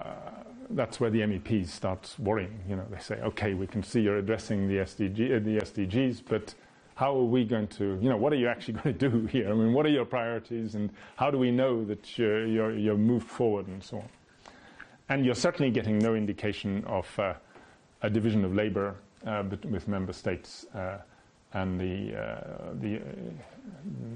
[0.71, 2.59] that's where the MEPs start worrying.
[2.67, 6.23] You know, they say, "Okay, we can see you're addressing the, SDG, uh, the SDGs,
[6.27, 6.55] but
[6.97, 9.49] how are we going to, you know, what are you actually going to do here?
[9.49, 12.97] I mean, what are your priorities, and how do we know that you're, you're, you're
[12.97, 14.09] moved forward, and so on?
[15.07, 17.35] And you're certainly getting no indication of uh,
[18.01, 20.97] a division of labor uh, with member states uh,
[21.53, 23.01] and the, uh, the, uh,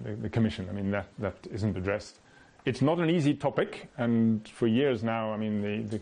[0.04, 0.68] the, the, Commission.
[0.68, 2.18] I mean, that, that isn't addressed.
[2.66, 6.02] It's not an easy topic, and for years now, I mean, the, the,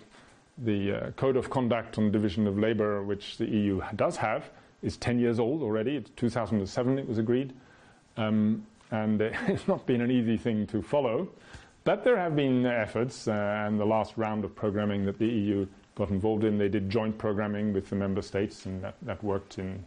[0.57, 4.49] the uh, Code of Conduct on Division of Labor, which the EU does have,
[4.81, 5.95] is 10 years old already.
[5.95, 7.53] It's 2007 it was agreed.
[8.17, 11.29] Um, and it's not been an easy thing to follow.
[11.83, 13.31] But there have been efforts, uh,
[13.65, 15.65] and the last round of programming that the EU
[15.95, 19.59] got involved in, they did joint programming with the member states, and that, that worked
[19.59, 19.83] in,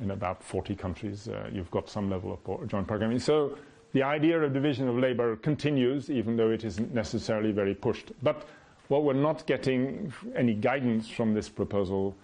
[0.00, 1.28] in about 40 countries.
[1.28, 3.18] Uh, you've got some level of joint programming.
[3.18, 3.56] So
[3.92, 8.10] the idea of division of labor continues, even though it isn't necessarily very pushed.
[8.22, 8.46] But
[8.88, 12.14] what we're not getting any guidance from this proposal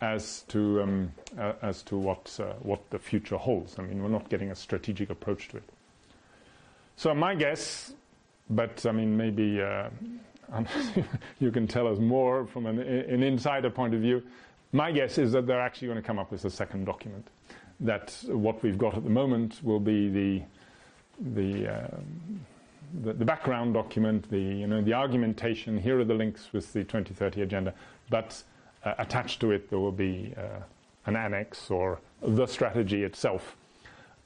[0.00, 3.78] as to um, uh, as to what uh, what the future holds.
[3.78, 5.64] I mean, we're not getting a strategic approach to it.
[6.96, 7.92] So my guess,
[8.48, 9.88] but I mean, maybe uh,
[11.40, 14.22] you can tell us more from an, an, insider point of view.
[14.72, 17.26] my guess is that they're actually going to come up with a second document.
[17.80, 20.42] That what we've got at the moment will be the
[21.22, 21.88] the, uh,
[23.02, 25.78] the, the background document, the you know the argumentation.
[25.78, 27.74] Here are the links with the 2030 agenda,
[28.08, 28.42] but
[28.84, 30.60] uh, attached to it there will be uh,
[31.06, 33.56] an annex or the strategy itself,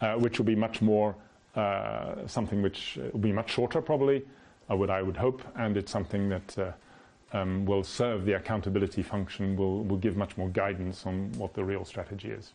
[0.01, 1.15] uh, which will be much more
[1.55, 4.25] uh, something which will be much shorter probably,
[4.71, 6.75] uh, what I would hope, and it's something that
[7.33, 11.65] um, will serve the accountability function, will, will give much more guidance on what the
[11.65, 12.53] real strategy is.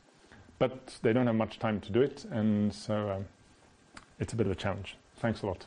[0.57, 3.25] But they don't have much time to do it, and so um,
[4.19, 4.97] it's a bit of a challenge.
[5.17, 5.65] Thanks a lot.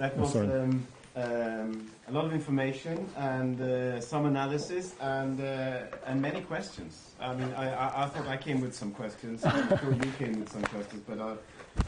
[0.00, 6.20] That was um, um, a lot of information and uh, some analysis and uh, and
[6.20, 7.12] many questions.
[7.20, 9.44] I mean, I, I, I, thought I came with some questions.
[9.44, 11.36] I'm sure you came with some questions, but uh,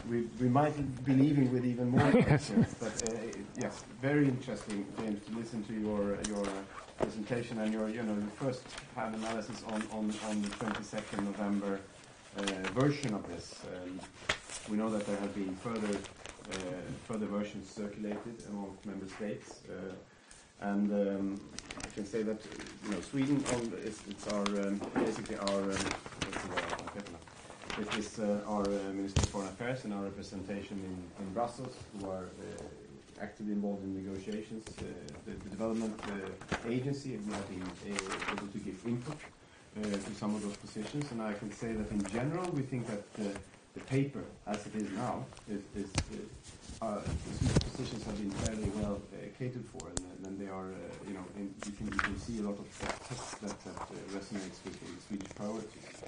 [0.08, 2.76] we, we might be leaving with even more questions.
[2.78, 3.16] But uh,
[3.60, 6.46] yes, very interesting, James, to listen to your your
[6.96, 8.62] presentation and your you know first
[8.94, 11.80] hand analysis on on, on the 22nd November
[12.38, 12.42] uh,
[12.80, 13.46] version of this.
[13.74, 14.00] Um,
[14.70, 15.94] we know that there have been further
[16.52, 16.56] uh,
[17.08, 19.48] further versions circulated among member states.
[19.68, 19.94] Uh,
[20.60, 21.40] and um,
[21.78, 22.40] I can say that
[22.84, 23.44] you know Sweden
[23.84, 25.92] is it's our um, basically our um,
[27.80, 31.74] it is uh, our uh, Minister of Foreign Affairs and our representation in, in Brussels
[31.98, 34.64] who are uh, actively involved in negotiations.
[34.68, 34.84] Uh,
[35.24, 35.98] the, the, development
[36.68, 37.62] agency we have been
[38.30, 39.16] able to give input
[39.82, 43.36] to some of those positions, and I can say that in general we think that
[43.74, 45.90] the paper, as it is now, is, is,
[46.80, 47.00] uh,
[47.72, 51.24] positions have been fairly well uh, catered for, and, and they are, uh, you know,
[51.36, 54.78] in, you, can, you can see a lot of text that, that uh, resonates with
[54.80, 56.02] the Swedish priorities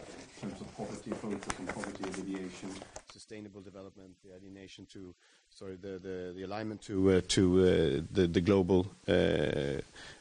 [0.45, 2.69] terms of poverty, focus on poverty alleviation,
[3.11, 5.15] sustainable development, the alienation to,
[5.49, 8.87] sorry, the, the, the alignment to, uh, to uh, the, the global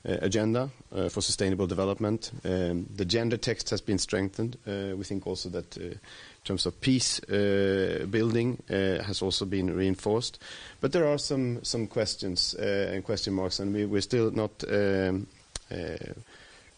[0.05, 0.69] agenda
[1.09, 2.31] for sustainable development.
[2.45, 4.57] Um, the gender text has been strengthened.
[4.65, 5.99] we think also that in
[6.45, 10.39] terms of peace uh, building uh, has also been reinforced.
[10.79, 14.63] But there are some some questions uh, and question marks, and we, we're still not.
[14.69, 15.27] Um,
[15.71, 16.13] uh,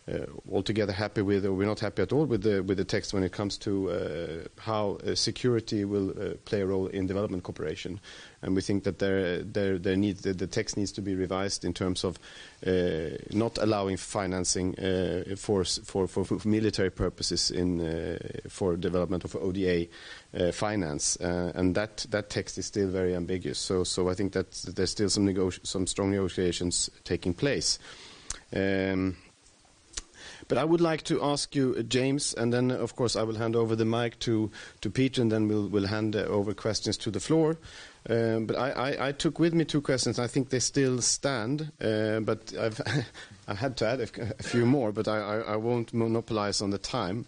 [0.08, 0.20] Uh,
[0.52, 3.24] altogether happy with, or we're not happy at all with the with the text when
[3.24, 8.00] it comes to uh, how uh, security will uh, play a role in development cooperation,
[8.44, 11.74] and we think that there there there the, the text needs to be revised in
[11.74, 12.20] terms of
[12.68, 14.76] uh, not allowing financing
[15.38, 19.88] for, for, for for military purposes in for development of ODA
[20.52, 23.58] finance, and that that text is still very ambiguous.
[23.58, 27.80] So so I think that there's still some some strong negotiations taking place.
[28.56, 29.16] Um,
[30.48, 33.36] but I would like to ask you, uh, James, and then of course I will
[33.36, 36.98] hand over the mic to, to Peter, and then we'll, we'll hand uh, over questions
[36.98, 37.58] to the floor.
[38.08, 40.20] Um, but I, I, I, took with me two questions.
[40.20, 42.80] I think they still stand, uh, but I've
[43.48, 44.08] I had to add a,
[44.40, 47.26] a few more, but I, I, I, won't monopolize on the time.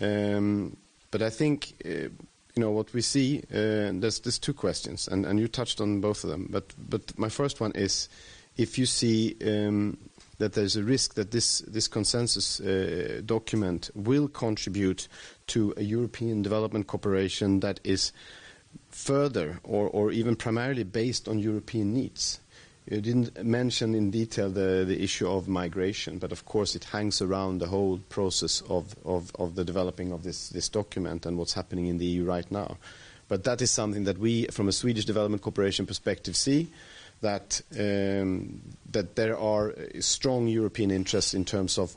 [0.00, 0.78] Um,
[1.10, 2.08] but I think uh,
[2.54, 3.40] you know what we see.
[3.52, 6.48] Uh, there's, there's two questions, and, and you touched on both of them.
[6.50, 8.08] But but my first one is
[8.56, 9.98] if you see um,
[10.38, 15.08] that there's a risk that this, this consensus uh, document will contribute
[15.48, 18.12] to a European development cooperation that is
[18.90, 22.40] further or, or even primarily based on European needs.
[22.90, 27.22] You didn't mention in detail the, the issue of migration, but of course it hangs
[27.22, 31.54] around the whole process of, of, of the developing of this, this document and what's
[31.54, 32.76] happening in the EU right now.
[33.26, 36.68] But that is something that we, from a Swedish development cooperation perspective, see
[37.24, 38.60] that um,
[38.92, 41.96] that there are strong European interests in terms of,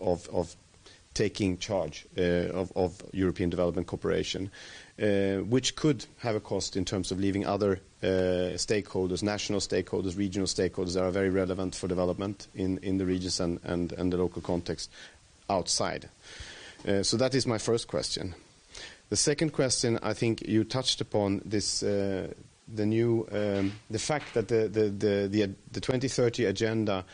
[1.14, 4.52] taking charge uh, of, European development cooperation,
[5.02, 10.16] uh, which could have a cost in terms of leaving other uh, stakeholders, national stakeholders,
[10.16, 14.44] regional stakeholders that are very relevant for development in, in the regions and, the local
[14.44, 14.92] context
[15.50, 16.08] outside.
[17.02, 18.36] So that is my first question.
[19.10, 21.84] The second question, I think you touched upon this
[22.74, 27.06] the new um, the fact that the the, the the the 2030 agenda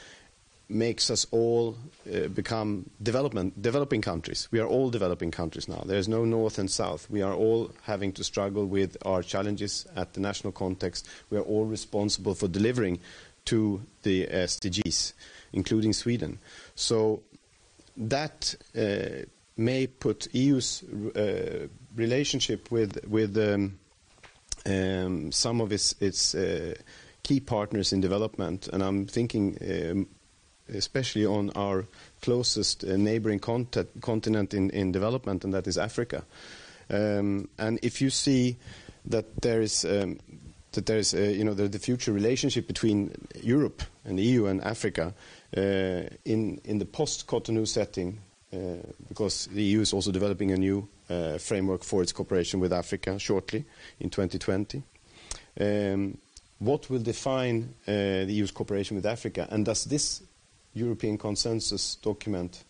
[0.69, 1.77] makes us all
[2.11, 4.47] uh, become development developing countries.
[4.51, 5.83] We are all developing countries now.
[5.85, 7.09] There is no north and south.
[7.09, 11.07] We are all having to struggle with our challenges at the national context.
[11.29, 12.99] We are all responsible for delivering
[13.45, 15.13] to the SDGs,
[15.51, 16.39] including Sweden.
[16.75, 17.21] So
[17.97, 19.25] that uh,
[19.57, 23.79] may put EU's uh, relationship with with um,
[24.65, 26.73] some of its, uh,
[27.23, 30.07] key partners in development, and I'm thinking um,
[30.69, 31.85] especially on our
[32.21, 36.23] closest uh, neighboring continent in, development, and that is Africa.
[36.89, 38.57] Um, and if you see
[39.05, 40.19] that there is um,
[40.73, 43.11] that there is uh, you know the, future relationship between
[43.41, 45.13] Europe and the EU and Africa
[45.53, 48.19] in the post Cotonou setting,
[49.07, 50.87] because the EU is also developing a new
[51.39, 53.65] framework for its cooperation with Africa shortly
[53.99, 54.83] in 2020.
[55.59, 56.17] Um,
[56.59, 60.21] what will define uh, the EU's cooperation with Africa, and does this
[60.73, 62.63] European consensus document,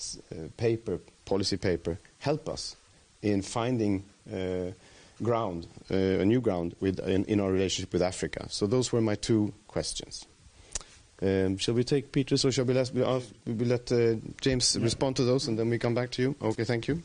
[0.00, 2.76] uh, paper, policy paper, help us
[3.22, 4.70] in finding uh,
[5.22, 8.46] ground, uh, a new ground with, in, in, our relationship with Africa?
[8.48, 10.26] So those were my two questions.
[11.22, 14.82] Um, shall we take Peter's or shall we let, we let uh, James yeah.
[14.82, 16.36] respond to those and then we come back to you?
[16.40, 17.02] Okay, thank you.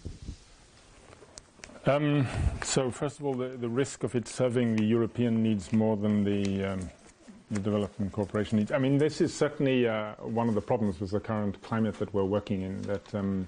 [1.88, 2.27] Um,
[2.63, 6.23] so first of all, the, the, risk of it serving the European needs more than
[6.23, 6.89] the, um,
[7.51, 8.71] the development cooperation needs.
[8.71, 12.11] I mean, this is certainly uh, one of the problems with the current climate that
[12.11, 12.81] we're working in.
[12.81, 13.47] That um,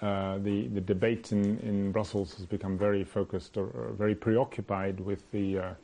[0.00, 4.98] uh, the the debate in, in Brussels has become very focused or, or very preoccupied
[4.98, 5.74] with the uh,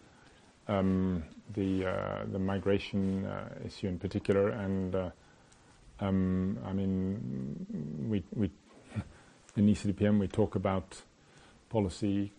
[0.66, 1.22] um,
[1.55, 5.11] the uh, the migration uh, issue in particular, and uh,
[6.01, 8.51] um, I mean, we we
[9.57, 11.01] in ECDPM we talk about
[11.69, 12.33] policy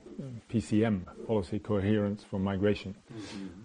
[0.51, 2.95] PCM, policy coherence for migration.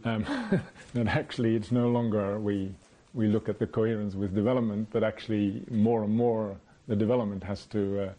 [0.05, 0.09] Mm-hmm.
[0.09, 0.61] Um,
[0.95, 2.75] that actually it's no longer we
[3.13, 6.57] we look at the coherence with development, but actually more and more
[6.89, 8.13] the development has to uh,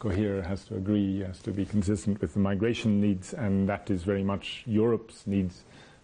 [0.00, 4.02] cohere, has to agree, has to be consistent with the migration needs, and that is
[4.02, 5.62] very much Europe's needs.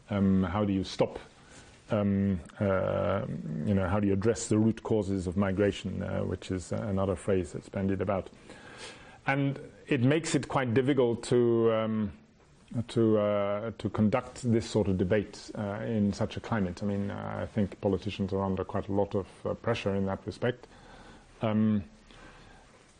[0.08, 1.18] Um, how do you stop?
[1.90, 3.22] Um, uh,
[3.66, 7.16] you know, how do you address the root causes of migration, uh, which is another
[7.16, 8.30] phrase that's bandied about.
[9.26, 9.58] And
[9.88, 12.12] it makes it quite difficult to um,
[12.88, 16.82] to uh, to conduct this sort of debate uh, in such a climate.
[16.82, 20.06] I mean, uh, I think politicians are under quite a lot of uh, pressure in
[20.06, 20.66] that respect.
[21.40, 21.84] Um,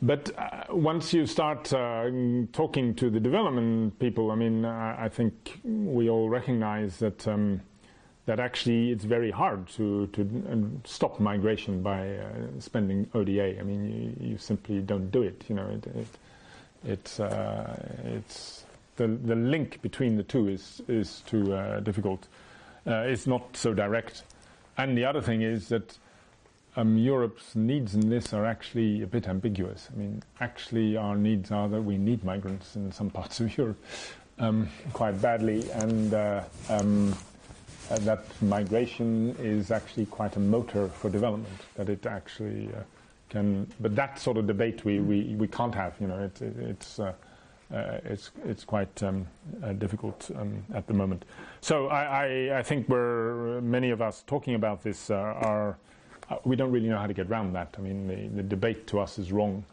[0.01, 2.09] but uh, once you start uh,
[2.53, 7.61] talking to the development people, I mean, I think we all recognize that um,
[8.25, 12.17] that actually it's very hard to to stop migration by
[12.61, 13.59] spending ODA.
[13.59, 15.45] I mean, you, you, simply don't do it.
[15.49, 16.07] You know, it, it
[16.85, 18.65] it's uh, it's
[18.97, 22.29] the the link between the two is is too uh, difficult.
[22.87, 24.23] Uh, it's not so direct.
[24.77, 25.99] And the other thing is that
[26.77, 29.89] um, Europe's needs in this are actually a bit ambiguous.
[29.93, 33.79] I mean, actually, our needs are that we need migrants in some parts of Europe
[34.39, 37.17] um, quite badly, and uh, um,
[37.91, 41.61] uh, that migration is actually quite a motor for development.
[41.75, 42.83] That it actually uh,
[43.29, 45.95] can, but that sort of debate we, we, we can't have.
[46.01, 47.13] You know, it, it, it's uh,
[47.73, 49.27] uh, it's it's quite um,
[49.63, 51.25] uh, difficult um, at the moment.
[51.61, 55.77] So I, I, I, think we're many of us talking about this uh, are
[56.31, 57.75] uh, we don't really know how to get around that.
[57.77, 59.65] I mean, the, the debate to us is wrong,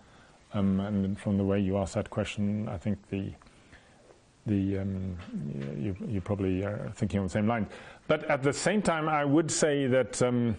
[0.53, 3.31] um, and from the way you asked that question, I think the
[4.45, 5.17] the um,
[5.79, 7.67] you, you probably are thinking on the same line.
[8.07, 10.57] But at the same time, I would say that um,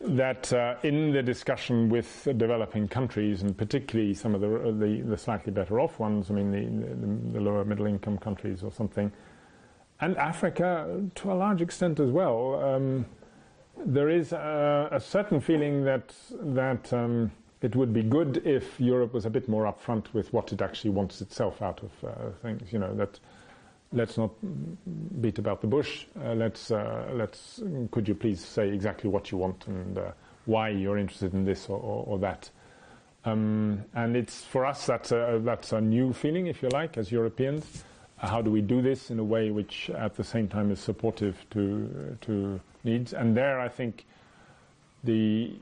[0.00, 5.16] that uh, in the discussion with developing countries, and particularly some of the, the, the
[5.16, 9.10] slightly better off ones, I mean, the, the, lower middle income countries or something,
[10.00, 13.06] and Africa to a large extent as well, um,
[13.84, 17.32] there is a, a, certain feeling that, that um,
[17.62, 20.90] it would be good if Europe was a bit more upfront with what it actually
[20.90, 23.18] wants itself out of uh, things, you know, that
[23.92, 24.30] let's not
[25.20, 26.06] beat about the bush.
[26.22, 30.10] Uh, let's, uh, let's, could you please say exactly what you want and uh,
[30.44, 32.50] why you're interested in this or, or, or that?
[33.24, 37.10] Um, and it's for us that's a, that's a new feeling, if you like, as
[37.10, 37.84] Europeans.
[38.20, 40.80] Uh, how do we do this in a way which, at the same time, is
[40.80, 43.12] supportive to to needs?
[43.12, 44.06] And there, I think
[45.04, 45.52] the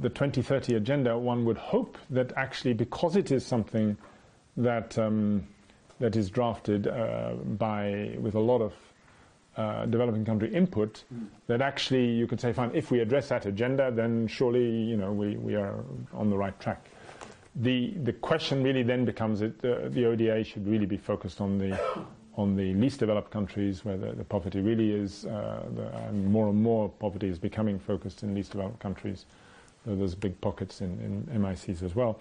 [0.00, 1.18] the 2030 agenda.
[1.18, 3.96] One would hope that actually, because it is something
[4.56, 5.46] that um,
[5.98, 8.72] that is drafted uh, by with a lot of
[9.56, 11.26] uh, developing country input mm.
[11.46, 15.12] that actually you could say, fine, if we address that agenda, then surely you know
[15.12, 15.82] we, we are
[16.12, 16.88] on the right track.
[17.56, 21.56] The the question really then becomes that uh, the ODA should really be focused on
[21.56, 21.78] the
[22.36, 26.48] on the least developed countries where the, the poverty really is, uh, the, and more
[26.48, 29.24] and more poverty is becoming focused in least developed countries.
[29.86, 32.20] So there's big pockets in, in MICs as well.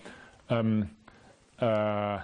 [0.49, 0.89] Um,
[1.59, 2.19] uh,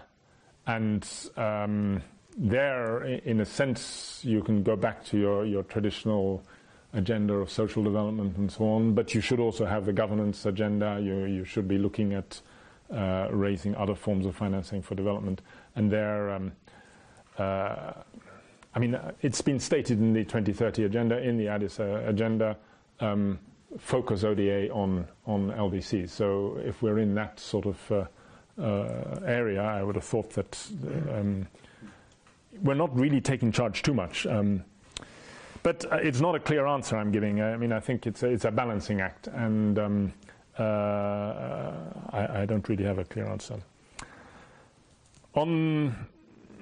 [0.67, 1.07] and
[1.37, 2.01] um,
[2.37, 6.43] there, in a sense, you can go back to your, your traditional
[6.93, 10.99] agenda of social development and so on, but you should also have the governance agenda.
[11.01, 12.41] You, you should be looking at
[12.93, 15.41] uh, raising other forms of financing for development.
[15.75, 16.51] And there, um,
[17.37, 17.93] uh,
[18.73, 22.57] I mean, it's been stated in the 2030 agenda, in the Addis uh, agenda,
[22.99, 23.39] um,
[23.77, 26.09] focus ODA on on LDC.
[26.09, 28.05] So if we're in that sort of uh, uh,
[28.61, 30.67] area, I would have thought that
[31.11, 31.47] um,
[32.61, 34.25] we're not really taking charge too much.
[34.25, 34.63] Um,
[35.63, 37.41] but uh, it's not a clear answer I'm giving.
[37.41, 40.13] I mean, I think it's a, it's a balancing act, and um,
[40.57, 40.63] uh,
[42.11, 43.57] I, I, don't really have a clear answer.
[45.35, 45.95] On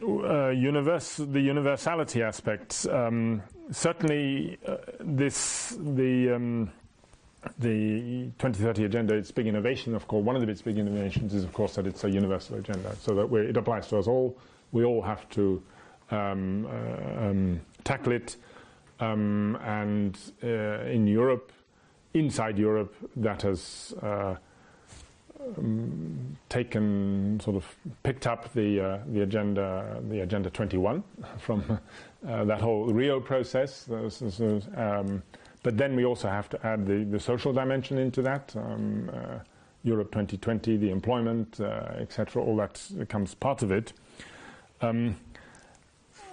[0.03, 3.41] uh, universe, the universality aspect, um,
[3.71, 6.71] certainly uh, this the um,
[7.59, 11.53] the 2030 agenda, its big innovation, of course, one of the big innovations is, of
[11.53, 14.37] course, that it's a universal agenda, so that it applies to us all.
[14.71, 15.61] We all have to
[16.11, 18.35] um, uh, um, tackle it.
[18.99, 21.51] Um, and uh, in Europe,
[22.13, 24.35] inside Europe, that has uh,
[25.57, 31.01] um, taken sort of picked up the uh, the agenda the agenda 21
[31.39, 31.79] from
[32.27, 33.85] uh, that whole Rio process.
[35.63, 38.55] But then we also have to add the, the social dimension into that.
[38.55, 39.39] Um, uh,
[39.83, 42.43] Europe 2020, the employment, uh, etc.
[42.43, 43.93] All that becomes part of it.
[44.81, 45.15] Um,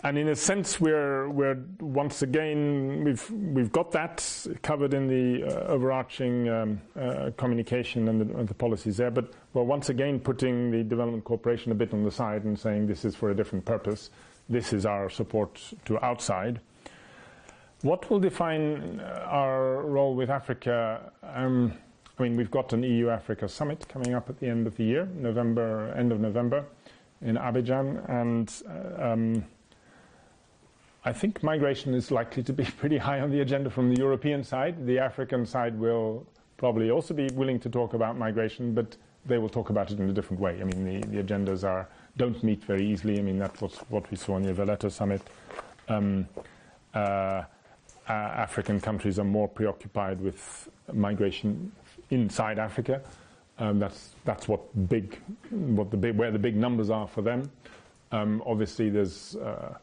[0.02, 5.44] and in a sense, we're, we're once again we've we've got that covered in the
[5.44, 9.10] uh, overarching um, uh, communication and the, and the, policies there.
[9.10, 12.86] But we're once again putting the development cooperation a bit on the side and saying
[12.86, 14.10] this is for a different purpose.
[14.48, 16.60] This is our support to outside.
[17.86, 21.12] What will define uh, our role with Africa?
[21.22, 21.72] Um,
[22.18, 25.08] I mean, we've got an EU-Africa summit coming up at the end of the year,
[25.14, 26.64] November, end of November,
[27.22, 29.44] in Abidjan, and uh, um,
[31.04, 34.42] I think migration is likely to be pretty high on the agenda from the European
[34.42, 34.84] side.
[34.84, 36.26] The African side will
[36.56, 40.10] probably also be willing to talk about migration, but they will talk about it in
[40.10, 40.60] a different way.
[40.60, 43.20] I mean, the, the agendas are don't meet very easily.
[43.20, 45.22] I mean, that was what we saw in the Valletta summit.
[45.88, 46.26] Um,
[46.92, 47.44] uh, uh,
[48.12, 51.72] African countries are more preoccupied with migration
[52.10, 53.02] inside Africa.
[53.58, 55.18] Um, that's that's what big,
[55.50, 57.50] what the big, where the big numbers are for them.
[58.12, 59.74] Um, obviously, there's uh,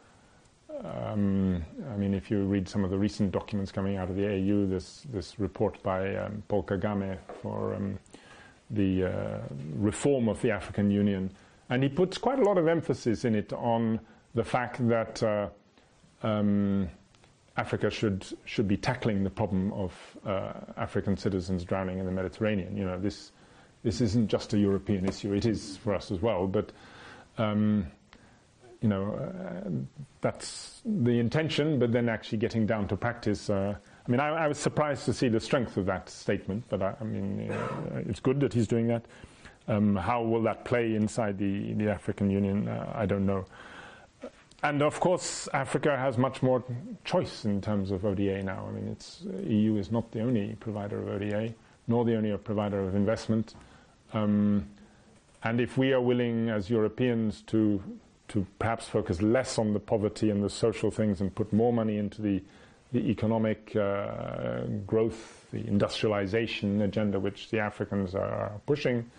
[0.84, 4.28] um, I mean, if you read some of the recent documents coming out of the
[4.28, 7.98] AU, this this report by um, Paul Kagame for um,
[8.70, 9.40] the uh,
[9.76, 11.32] reform of the African Union,
[11.70, 14.00] and he puts quite a lot of emphasis in it on
[14.36, 15.48] the fact that uh,
[16.24, 16.90] um,
[17.56, 19.94] Africa should should be tackling the problem of
[20.26, 22.76] uh, African citizens drowning in the Mediterranean.
[22.76, 23.32] You know, this
[23.84, 26.72] this isn't just a European issue; it is for us as well, but.
[27.38, 27.88] Um,
[28.84, 29.70] you know, uh,
[30.20, 33.50] that's the intention, but then actually getting down to practice.
[33.50, 33.76] Uh,
[34.06, 36.94] I mean, I, I, was surprised to see the strength of that statement, but I,
[37.00, 39.06] I mean, uh, it's good that he's doing that.
[39.70, 42.68] Um, how will that play inside the, the African Union?
[42.68, 43.46] Uh, I don't know.
[44.64, 46.64] And of course, Africa has much more
[47.04, 48.66] choice in terms of ODA now.
[48.68, 51.54] I mean, it's, EU is not the only provider of ODA,
[51.88, 53.56] nor the only provider of investment.
[54.14, 54.66] Um,
[55.44, 57.84] and if we are willing as Europeans to
[58.30, 61.98] to perhaps focus less on the poverty and the social things and put more money
[61.98, 62.42] into the,
[62.92, 69.10] the economic uh, growth, the industrialization agenda which the Africans are pushing.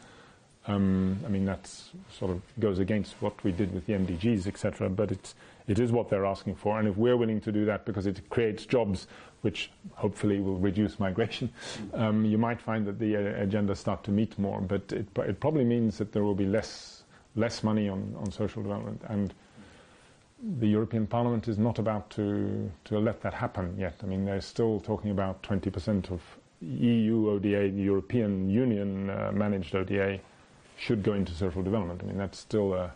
[0.67, 1.71] Um, I mean, that
[2.11, 4.89] sort of goes against what we did with the MDGs, etc.
[4.89, 5.35] But it's,
[5.69, 6.79] it is what they're asking for.
[6.79, 9.07] And if we're willing to do that because it creates jobs,
[9.43, 11.53] which hopefully will reduce migration,
[11.93, 14.61] um, you might find that the uh, agenda start to meet more.
[14.61, 17.05] But it, it probably means that there will be less
[17.37, 19.03] less money on, on social development.
[19.09, 19.35] And
[20.61, 23.99] the European Parliament is not about to, to let that happen yet.
[24.03, 26.21] I mean, they're still talking about 20% of
[26.61, 30.21] EU ODA, the European Union uh, managed ODA,
[30.79, 32.01] should go into social development.
[32.03, 32.93] I mean, that's still a,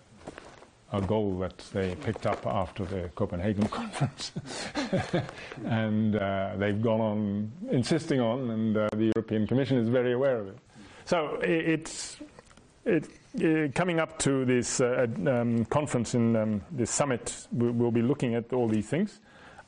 [0.92, 4.32] a goal that they picked up after the Copenhagen conference.
[5.64, 10.38] and uh, they've gone on insisting on, and uh, the European Commission is very aware
[10.38, 10.58] of it.
[11.04, 12.18] So it's,
[12.84, 18.02] it, coming up to this uh, um, conference in um, this summit, we, will be
[18.02, 19.20] looking at all these things.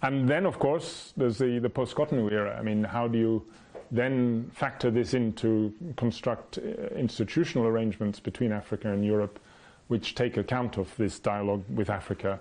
[0.02, 2.56] And then, of course, there's the, the post Cotonou era.
[2.58, 3.46] I mean, how do you
[3.90, 9.38] then factor this into construct uh, institutional arrangements between Africa and Europe
[9.88, 12.38] which take account of this dialogue with Africa?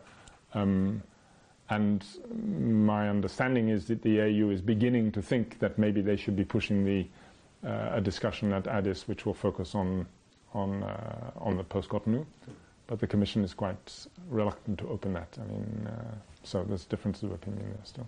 [0.54, 1.02] Um,
[1.70, 2.04] and
[2.84, 6.46] my understanding is that the AU is beginning to think that maybe they should be
[6.46, 7.08] pushing the,
[7.68, 10.06] uh, a discussion at Addis which will focus on
[10.54, 12.26] on uh, on the post-Cotonou,
[12.88, 15.38] but the Commission is quite reluctant to open that.
[15.40, 18.08] I mean, uh, so there's differences of opinion there still.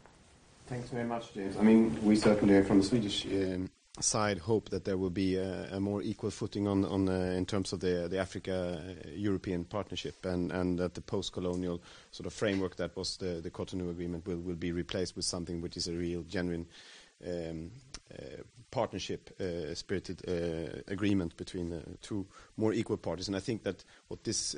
[0.72, 1.58] Thanks very much, James.
[1.58, 3.70] I mean, we certainly, from the Swedish um,
[4.00, 7.46] side, hope that there will be a, a more equal footing on, on uh, in
[7.46, 12.96] terms of the the Africa-European partnership, and and that the post-colonial sort of framework that
[12.96, 16.24] was the the Cotonou Agreement will will be replaced with something which is a real,
[16.24, 16.66] genuine
[17.28, 17.70] um,
[18.14, 18.42] uh,
[18.72, 23.28] partnership uh, spirited uh, agreement between two more equal parties.
[23.28, 24.56] And I think that what this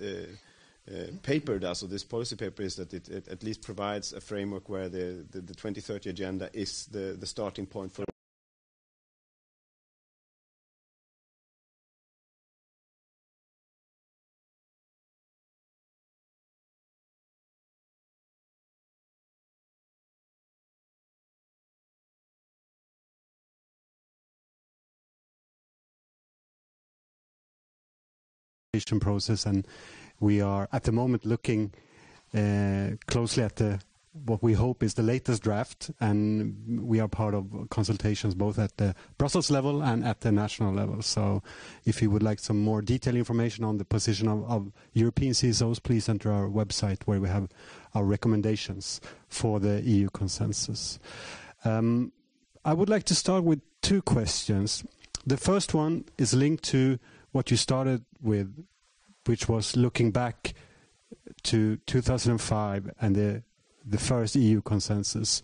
[0.91, 4.19] uh, paper does, or this policy paper, is that it, it, at least provides a
[4.19, 8.03] framework where the, the, the 2030 agenda is the, the starting point for
[28.99, 29.67] process, and
[30.19, 31.73] we are at the moment looking
[32.33, 33.79] uh, closely at the
[34.25, 38.77] what we hope is the latest draft, and we are part of consultations both at
[38.77, 41.01] the Brussels level and at the national level.
[41.01, 41.41] So,
[41.85, 45.81] if you would like some more detailed information on the position of, of European CSOs,
[45.81, 47.49] please enter our website where we have
[47.95, 50.99] our recommendations for the EU consensus.
[51.65, 52.11] Um,
[52.63, 54.85] I would like to start with two questions.
[55.25, 56.99] The first one is linked to
[57.31, 58.65] what you started with,
[59.25, 60.53] which was looking back
[61.43, 63.43] to 2005 and the
[63.85, 65.43] the first EU consensus.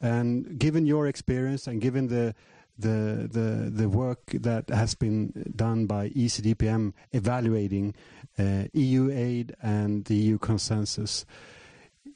[0.00, 2.34] And given your experience and given the
[2.78, 7.94] the the the work that has been done by ECDPM evaluating
[8.38, 11.26] uh, EU aid and the EU consensus,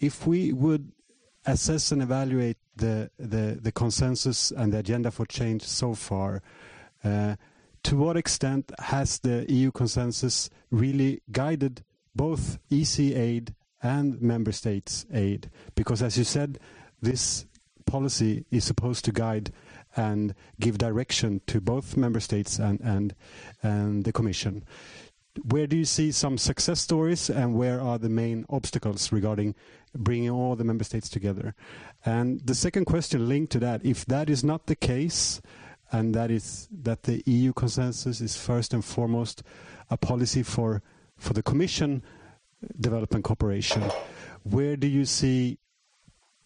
[0.00, 0.92] if we would
[1.46, 6.42] assess and evaluate the the, the consensus and the agenda for change so far.
[7.02, 7.36] Uh,
[7.84, 11.84] to what extent has the EU consensus really guided
[12.16, 15.50] both EC aid and member states aid?
[15.74, 16.58] Because as you said,
[17.00, 17.46] this
[17.86, 19.52] policy is supposed to guide
[19.96, 23.14] and give direction to both member states and, and,
[23.62, 24.64] and the Commission.
[25.50, 29.54] Where do you see some success stories and where are the main obstacles regarding
[29.94, 31.54] bringing all the member states together?
[32.04, 35.40] And the second question linked to that, if that is not the case,
[35.94, 39.42] and that is that the EU consensus is first and foremost
[39.90, 40.82] a policy for
[41.16, 42.02] for the Commission
[42.80, 43.82] development cooperation.
[44.42, 45.58] Where do you see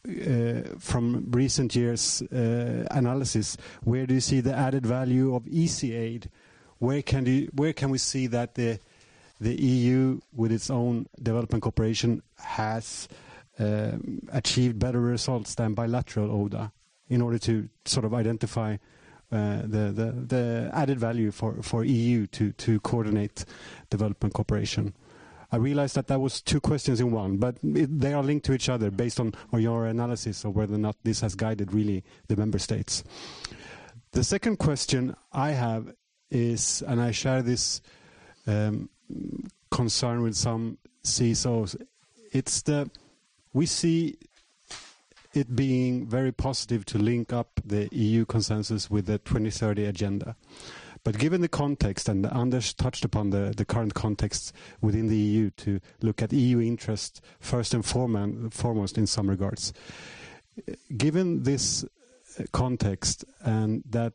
[0.06, 5.84] uh, from recent years uh, analysis, where do you see the added value of EC
[5.84, 6.30] aid?
[6.78, 8.78] Where can you, where can we see that the
[9.40, 13.08] the EU, with its own development cooperation, has
[13.60, 16.72] um, achieved better results than bilateral ODA
[17.08, 18.76] in order to sort of identify
[19.30, 23.44] the, the, the added value for, for EU to, to coordinate
[23.90, 24.94] development cooperation.
[25.50, 28.52] I realized that that was two questions in one, but it, they are linked to
[28.52, 32.04] each other based on, on your analysis of whether or not this has guided really
[32.28, 33.02] the member states.
[34.12, 35.94] The second question I have
[36.30, 37.80] is, and I share this
[38.46, 38.90] um,
[39.70, 41.80] concern with some CSOs,
[42.32, 42.90] it's the
[43.54, 44.18] we see
[45.38, 50.36] it being very positive to link up the EU consensus with the 2030 agenda.
[51.04, 55.50] But given the context, and Anders touched upon the, the current context within the EU
[55.50, 59.72] to look at EU interest first and foremost in some regards,
[60.96, 61.84] given this
[62.52, 64.12] context and that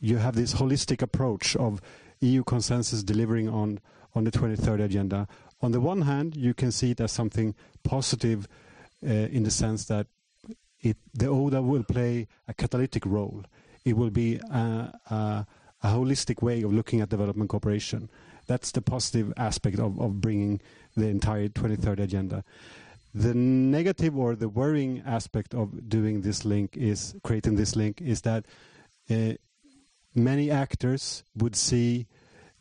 [0.00, 1.80] you have this holistic approach of
[2.20, 3.80] EU consensus delivering on,
[4.14, 5.28] on the 2030 agenda,
[5.62, 7.54] on the one hand, you can see it as something
[7.84, 8.48] positive
[9.06, 10.06] uh, in the sense that
[10.84, 13.42] it, the ODA will play a catalytic role.
[13.84, 15.46] It will be a, a,
[15.82, 18.10] a, holistic way of looking at development cooperation.
[18.46, 20.60] That's the positive aspect of, of bringing
[20.94, 22.44] the entire 2030 agenda.
[23.14, 28.22] The negative or the worrying aspect of doing this link is creating this link is
[28.22, 28.44] that
[29.08, 29.34] uh,
[30.14, 32.06] many actors would see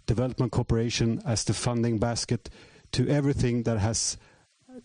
[0.05, 2.49] development cooperation as the funding basket
[2.91, 4.17] to everything that has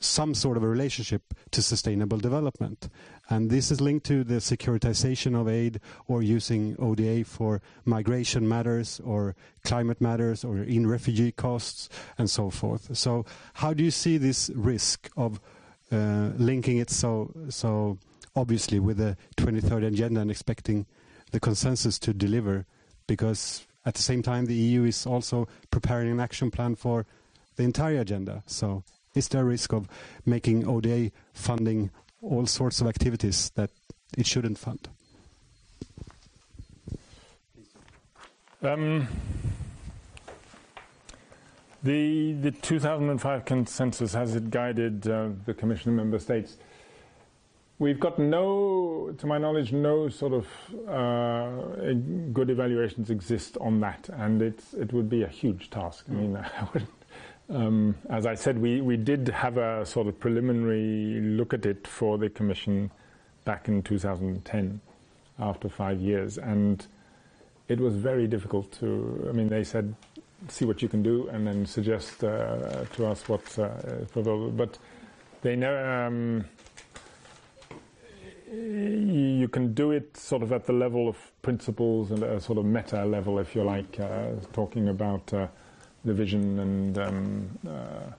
[0.01, 2.89] some sort of a relationship to sustainable development.
[3.31, 9.01] And this is linked to the securitization of aid or using ODA for migration matters
[9.05, 12.97] or climate matters or in refugee costs and so forth.
[12.97, 15.41] So how do you see this risk of
[15.93, 17.99] uh, linking it so, so
[18.35, 20.87] obviously with the 2030 agenda and expecting
[21.33, 22.65] the consensus to deliver?
[23.07, 27.07] Because at the same time, the EU is also preparing an action plan for
[27.57, 28.43] the entire agenda.
[28.47, 29.89] So is there a risk of
[30.25, 31.91] making ODA funding
[32.23, 33.71] all sorts of activities that
[34.17, 34.89] it shouldn't fund?
[38.63, 39.07] Um,
[41.83, 46.57] the, the 2005 consensus has it guided uh, the Commission and Member States.
[47.79, 50.47] We've got no, to my knowledge, no sort of
[50.89, 51.93] uh,
[52.33, 56.07] good evaluations exist on that, and it's, it would be a huge task.
[56.09, 56.89] I mean, I would
[57.51, 62.19] as I said, we, we did have a sort of preliminary look at it for
[62.19, 62.91] the Commission
[63.45, 64.81] back in 2010.
[65.39, 66.87] after five years, and
[67.69, 69.27] it was very difficult to.
[69.29, 69.95] I mean, they said,
[70.49, 73.69] "See what you can do," and then suggest uh, to us what uh,
[74.13, 74.51] proposal.
[74.51, 74.79] But
[75.43, 76.07] they never.
[76.07, 76.45] Um,
[78.51, 82.65] you can do it sort of at the level of principles and a sort of
[82.65, 85.33] meta level, if you like, uh, talking about
[86.05, 88.13] the vision and um, uh,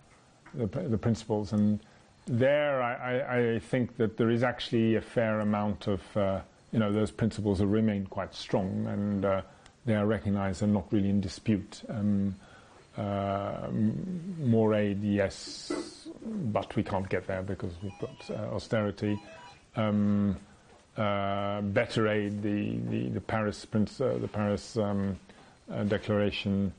[0.53, 1.53] the, the, principles.
[1.53, 1.79] And
[2.25, 6.91] there, I, I, think that there is actually a fair amount of, uh, you know,
[6.91, 9.41] those principles have remained quite strong and uh,
[9.85, 11.81] they are recognized and not really in dispute.
[11.89, 12.35] Um,
[12.97, 13.67] uh,
[14.39, 15.71] more aid, yes,
[16.25, 19.17] but we can't get there because we've got austerity.
[19.75, 20.35] Um,
[20.97, 25.17] uh, better aid, the, the, the Paris, Prince, uh, the Paris um,
[25.71, 26.73] uh, Declaration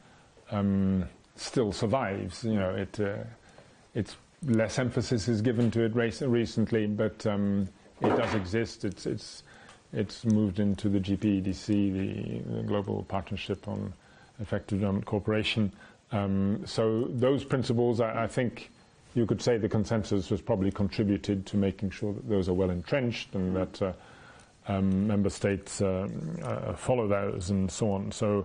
[0.50, 1.04] um,
[1.36, 2.44] still survives.
[2.44, 2.98] You know, it,
[3.94, 7.68] it's less emphasis is given to it recently, but um,
[8.00, 8.84] it does exist.
[8.84, 9.42] It's, it's,
[9.92, 13.92] it's moved into the GPEDC, the, the Global Partnership on
[14.40, 15.72] Effective Development Cooperation.
[16.12, 18.70] Um, so those principles, I, I, think
[19.14, 22.70] you could say the consensus has probably contributed to making sure that those are well
[22.70, 23.92] entrenched and that uh,
[24.66, 26.08] um, member states uh,
[26.42, 28.10] uh, follow those and so on.
[28.10, 28.44] So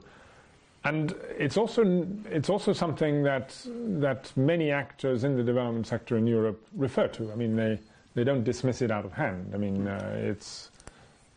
[0.85, 3.57] and it's also it's also something that
[3.99, 7.31] that many actors in the development sector in Europe refer to.
[7.31, 7.79] I mean, they
[8.13, 9.51] they don't dismiss it out of hand.
[9.53, 10.69] I mean, uh, it's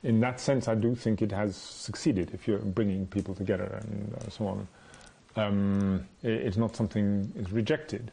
[0.05, 4.15] in that sense, I do think it has succeeded if you're bringing people together and
[4.15, 4.69] uh, so on.
[5.35, 8.13] Um, it, it's not something is rejected.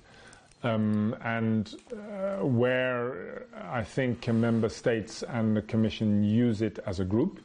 [0.63, 7.05] Um, and uh, where I think member states and the Commission use it as a
[7.05, 7.39] group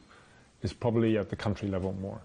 [0.63, 2.21] is probably at the country level more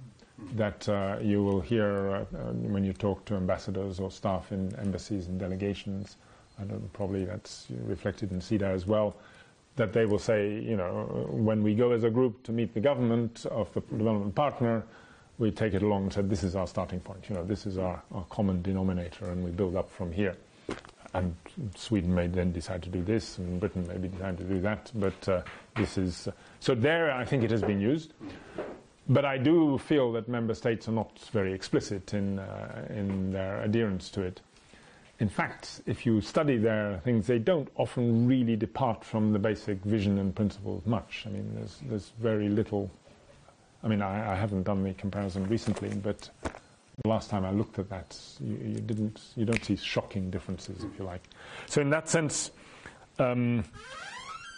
[0.55, 5.27] that uh, you will hear uh, when you talk to ambassadors or staff in embassies
[5.27, 6.17] and delegations,
[6.59, 9.17] and probably that's reflected in Sida as well,
[9.77, 12.81] that they will say, you know, when we go as a group to meet the
[12.81, 14.83] government of the development partner,
[15.39, 17.77] we take it along and say, this is our starting point, you know, this is
[17.77, 20.35] our, our common denominator, and we build up from here.
[21.15, 21.35] And
[21.77, 24.91] Sweden may then decide to do this, and Britain may be decide to do that,
[24.95, 25.43] but uh,
[25.75, 26.29] this is.
[26.61, 28.13] So there, I think it has been used.
[29.09, 33.63] But I do feel that member states are not very explicit in, uh, in their
[33.63, 34.41] adherence to it.
[35.19, 39.79] In fact, if you study their things, they don't often really depart from the basic
[39.85, 41.25] vision and principles much.
[41.27, 42.91] I mean, there's, there's very little.
[43.83, 47.79] I mean, I, I haven't done the comparison recently, but the last time I looked
[47.79, 51.23] at that, you, you, didn't, you don't see shocking differences, if you like.
[51.67, 52.51] So, in that sense,
[53.19, 53.65] um,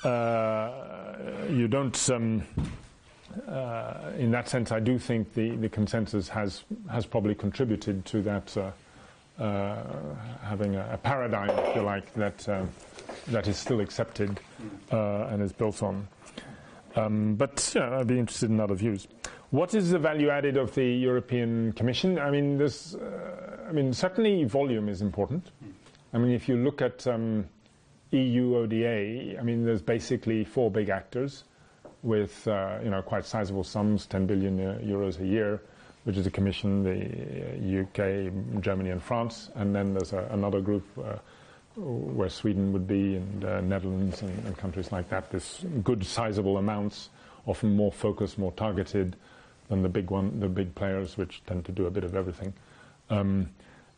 [0.02, 0.72] uh,
[1.50, 2.10] you don't.
[2.10, 2.42] Um,
[3.46, 8.22] uh, in that sense, I do think the, the consensus has has probably contributed to
[8.22, 8.70] that uh,
[9.42, 9.82] uh,
[10.42, 12.64] having a, a, paradigm, if you like, that uh,
[13.28, 14.40] that is still accepted
[14.92, 16.08] uh, and is built on.
[16.96, 19.06] Um, but I'd be interested in other views.
[19.50, 22.18] What is the value added of the European Commission?
[22.18, 25.50] I mean, this, uh, I mean, certainly volume is important.
[26.12, 27.46] I mean, if you look at um,
[28.10, 31.44] EU ODA, I mean, there's basically four big actors
[32.02, 35.60] with uh, you know quite sizable sums, 10 billion uh, euros a year,
[36.04, 40.60] which is the Commission, the UK, uh, Germany, and France, and then there's a, another
[40.60, 40.84] group
[41.78, 45.30] where Sweden would be, and uh, Netherlands and, and, countries like that.
[45.30, 47.10] There's good sizable amounts,
[47.46, 49.16] often more focused, more targeted
[49.68, 52.52] than the big one, the big players, which tend to do a bit of everything.
[53.10, 53.50] Um,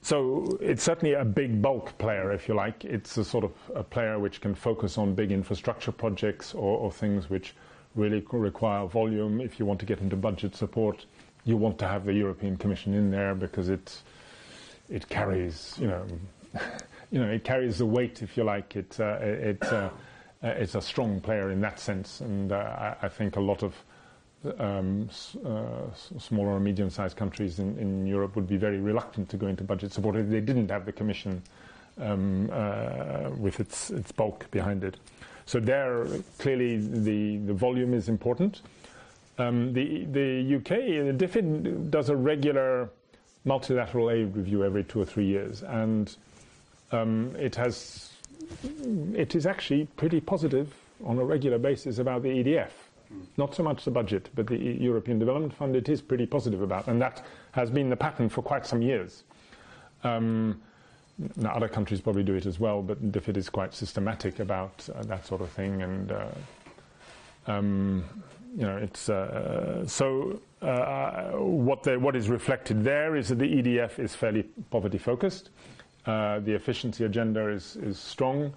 [0.02, 2.84] so it's certainly a big bulk player, if you like.
[2.84, 6.92] It's a sort of a player which can focus on big infrastructure projects or, or
[6.92, 7.54] things which
[7.94, 9.40] really require volume.
[9.40, 11.04] If you want to get into budget support,
[11.44, 14.02] you want to have the European Commission in there because it
[14.88, 16.06] it carries, you know,
[17.10, 18.76] you know, it carries the weight, if you like.
[18.76, 19.90] It uh, it uh,
[20.42, 23.62] uh, it's a strong player in that sense, and uh, I, I, think a lot
[23.62, 23.74] of
[24.58, 25.08] um,
[25.44, 25.82] uh,
[26.18, 29.92] smaller or medium-sized countries in, in, Europe would be very reluctant to go into budget
[29.92, 31.42] support if they didn't have the Commission
[32.00, 34.96] um, uh, with its its bulk behind it.
[35.50, 36.06] So there,
[36.38, 38.60] clearly, the, the volume is important.
[39.36, 40.68] Um, the, the UK,
[41.18, 42.88] the DFID does a regular
[43.44, 46.14] multilateral aid review every two or three years, and
[46.92, 48.12] um, it has
[49.12, 50.72] it is actually pretty positive
[51.04, 52.70] on a regular basis about the EDF.
[53.36, 55.74] Not so much the budget, but the European Development Fund.
[55.74, 59.24] It is pretty positive about, and that has been the pattern for quite some years.
[60.04, 60.62] Um,
[61.36, 65.02] now, other countries probably do it as well, but DFID is quite systematic about uh,
[65.04, 66.26] that sort of thing, and uh,
[67.46, 68.04] um,
[68.56, 70.40] you know, it's uh, so.
[70.60, 75.48] Uh, what, they, what is reflected there is that the EDF is fairly poverty focused.
[76.04, 78.52] Uh, the efficiency agenda is is strong,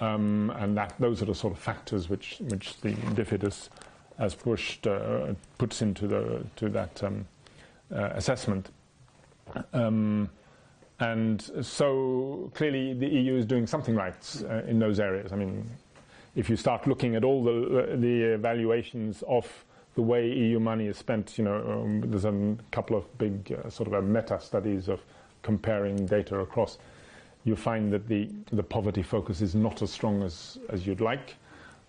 [0.00, 3.68] um, and that those are the sort of factors which which the DFID has
[4.18, 7.26] as pushed uh, puts into the to that um,
[7.94, 8.70] uh, assessment.
[9.72, 10.30] Um,
[11.02, 15.32] and so clearly the EU is doing something right uh, in those areas.
[15.32, 15.68] I mean,
[16.36, 19.46] if you start looking at all the the evaluations of
[19.96, 23.68] the way EU money is spent, you know, um, there's a couple of big uh,
[23.68, 25.00] sort of meta studies of
[25.42, 26.78] comparing data across.
[27.44, 31.34] You find that the the poverty focus is not as strong as as you'd like.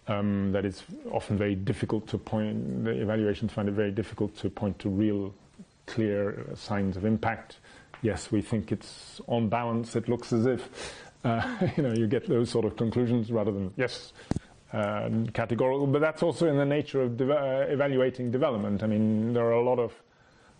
[0.07, 2.83] Um, that it's often very difficult to point.
[2.83, 5.33] The evaluations find it very difficult to point to real,
[5.85, 7.59] clear signs of impact.
[8.03, 9.95] Yes, we think it's on balance.
[9.95, 10.93] It looks as if
[11.23, 11.41] uh,
[11.77, 14.11] you know you get those sort of conclusions rather than yes,
[14.73, 15.87] uh, categorical.
[15.87, 18.83] But that's also in the nature of de- uh, evaluating development.
[18.83, 19.93] I mean, there are a lot of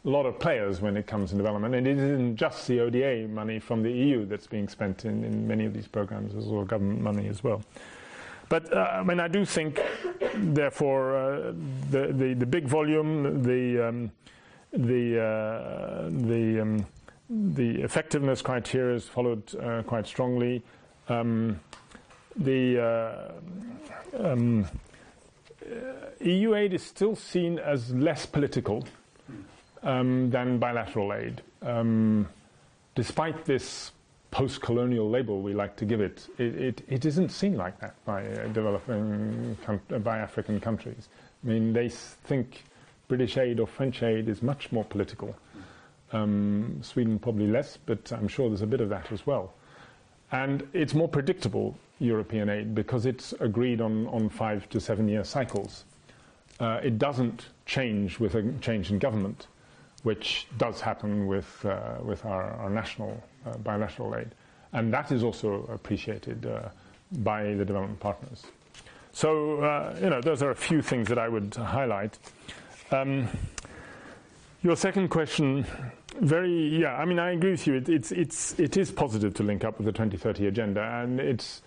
[0.06, 3.60] lot of players when it comes to development, and it isn't just the ODA money
[3.60, 6.34] from the EU that's being spent in, in many of these programs.
[6.34, 7.62] There's also government money as well.
[8.50, 9.82] But uh, I mean, I do think,
[10.34, 11.54] therefore, uh,
[11.90, 14.12] the, the, the big volume, the um,
[14.72, 16.86] the uh, the um,
[17.30, 20.62] the effectiveness criteria is followed uh, quite strongly.
[21.10, 21.60] Um,
[22.36, 23.32] the uh,
[24.20, 24.66] um,
[26.22, 28.86] EU aid is still seen as less political
[29.84, 32.28] um, than bilateral aid, um,
[32.96, 33.92] despite this
[34.32, 36.28] post-colonial label we like to give it.
[36.40, 41.10] It, it, it isn't seen like that by uh, developing uh, by African countries.
[41.44, 42.64] I mean, they think
[43.08, 45.36] British aid or French aid is much more political.
[46.14, 49.54] Um, Sweden probably less, but I'm sure there's a bit of that as well.
[50.32, 55.24] And it's more predictable European aid because it's agreed on, on five to seven year
[55.24, 55.86] cycles.
[56.60, 59.48] Uh, it doesn't change with a change in government,
[60.04, 64.30] which does happen with, uh, with our, our national uh, bilateral aid.
[64.72, 66.70] And that is also appreciated uh,
[67.20, 68.44] by the development partners.
[69.12, 72.18] So, uh, you know, those are a few things that I would highlight.
[72.92, 73.28] Um,
[74.64, 75.66] your second question,
[76.22, 77.76] very, yeah, I mean, I agree with you.
[77.76, 81.62] It, it's, it's, it is positive to link up with the 2030 agenda, and it's,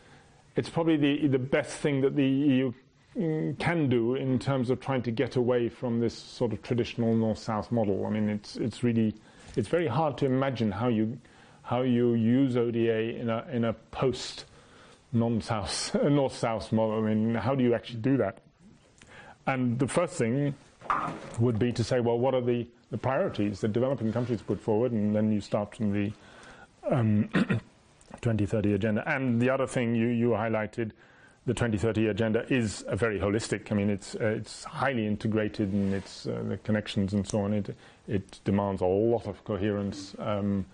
[0.57, 2.73] it's probably the, the best thing that the EU
[3.59, 7.71] can do in terms of trying to get away from this sort of traditional north-south
[7.71, 8.07] model.
[8.07, 9.15] I mean, it's, it's really,
[9.57, 11.19] it's very hard to imagine how you,
[11.63, 14.47] how you use ODA in a, in a post
[15.13, 17.05] non-south, north-south model.
[17.05, 18.39] I mean, how do you actually do that?
[19.47, 20.55] And the first thing
[21.39, 24.93] would be to say, well, what are the, the priorities that developing countries put forward,
[24.93, 26.13] and then you start from the
[26.91, 27.29] um,
[28.21, 29.03] 2030 agenda.
[29.07, 30.93] And the other thing you, you highlighted,
[31.47, 33.71] the 2030 agenda is a very holistic.
[33.71, 37.53] I mean, it's uh, it's highly integrated in its uh, the connections and so on.
[37.53, 37.75] It
[38.09, 40.65] it demands a lot of coherence, um,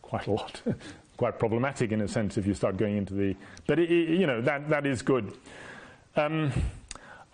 [0.00, 0.60] quite a lot,
[1.16, 3.36] quite problematic in a sense if you start going into the.
[3.66, 5.32] But it, it, you know that that is good.
[6.16, 6.52] Um,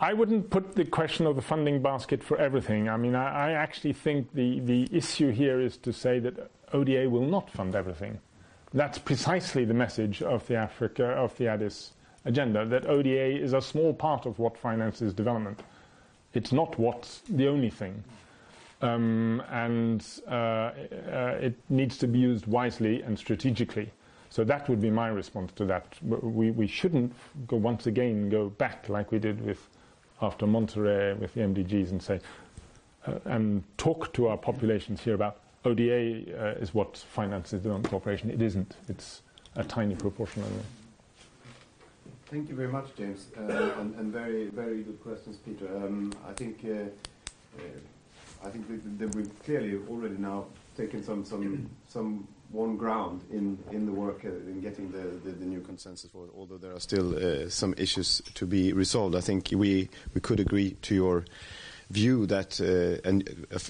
[0.01, 2.89] I wouldn't put the question of the funding basket for everything.
[2.89, 7.11] I mean, I, I, actually think the, the issue here is to say that ODA
[7.11, 8.21] will not fund everything.
[8.73, 11.93] That's precisely the message of the Africa, of the Addis
[12.25, 15.65] agenda, that ODA is a small part of what finances development.
[16.33, 18.05] It's not what's the only thing.
[18.81, 23.91] Um, and uh, uh, it needs to be used wisely and strategically.
[24.31, 25.97] So that would be my response to that.
[26.03, 27.13] We, we shouldn't
[27.49, 29.69] go once again go back like we did with
[30.21, 32.21] after Monterrey with the MDGs and say
[33.07, 38.31] uh, and talk to our populations here about ODA uh, is what finances development cooperation.
[38.31, 38.77] It isn't.
[38.89, 39.23] It's
[39.57, 40.65] a tiny proportion only.
[42.27, 45.67] Thank you very much, James, uh, and, and, very, very good questions, Peter.
[45.77, 46.91] Um, I think, uh,
[47.59, 50.45] uh, I think that we've clearly already now
[50.77, 55.33] taken some, some, some one ground in, in the work uh, in getting the, the,
[55.33, 59.15] the, new consensus forward, although there are still uh, some issues to be resolved.
[59.15, 61.25] I think we, we could agree to your
[61.91, 63.09] view that uh,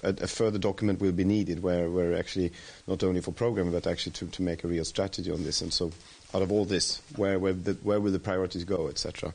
[0.03, 2.53] a, a, further document will be needed where, where actually
[2.87, 5.61] not only for programming but actually to, to make a real strategy on this.
[5.61, 5.93] And so
[6.35, 9.33] out of all this where, where, the, where will the priorities go etc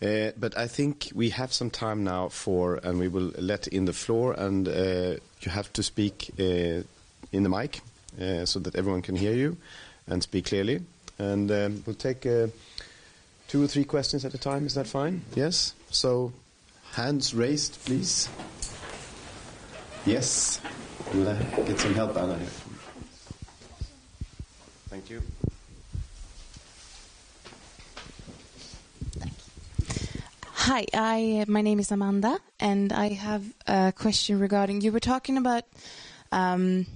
[0.00, 3.84] uh, but I think we have some time now for and we will let in
[3.84, 6.82] the floor and uh, you have to speak uh,
[7.32, 7.80] in the mic
[8.20, 9.56] uh, so that everyone can hear you
[10.06, 10.80] and speak clearly
[11.18, 12.46] and um, we'll take uh,
[13.48, 16.32] two or three questions at a time is that fine yes so
[16.92, 18.28] Hands raised, please.
[20.04, 20.60] Yes.
[21.14, 22.36] We'll get some help, Anna.
[22.36, 22.48] Here.
[24.88, 25.22] Thank you.
[30.52, 34.80] Hi, I, my name is Amanda, and I have a question regarding.
[34.80, 35.64] You were talking about
[36.32, 36.86] um,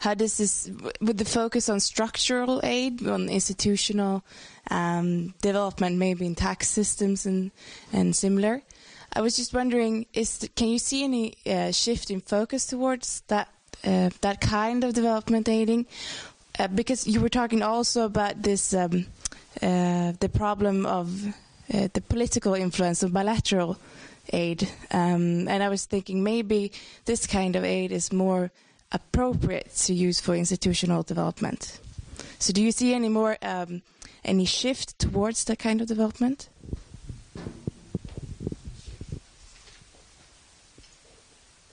[0.00, 0.70] how does this
[1.00, 4.24] with the focus on structural aid, on institutional
[4.70, 7.50] um, development, maybe in tax systems and
[7.92, 8.62] and similar.
[9.12, 13.48] I was just wondering, is can you see any uh, shift in focus towards that
[13.84, 15.86] uh, that kind of development aiding?
[16.58, 19.06] Uh, because you were talking also about this um,
[19.62, 21.26] uh, the problem of
[21.72, 23.78] uh, the political influence of bilateral
[24.32, 26.72] aid, um, and I was thinking maybe
[27.04, 28.52] this kind of aid is more
[28.92, 31.80] appropriate to use for institutional development.
[32.38, 33.82] So, do you see any more um,
[34.24, 36.48] any shift towards that kind of development?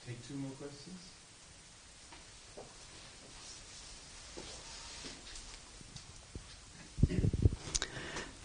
[0.06, 0.98] Take two more questions.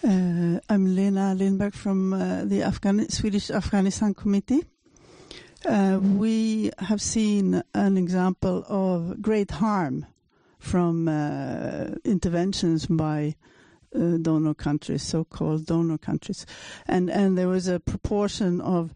[0.03, 4.63] Uh, I'm Lena Lindberg from uh, the Afghan- Swedish Afghanistan Committee.
[5.65, 10.05] Uh, we have seen an example of great harm
[10.59, 13.35] from uh, interventions by
[13.95, 16.45] uh, donor countries, so-called donor countries,
[16.85, 18.93] and and there was a proportion of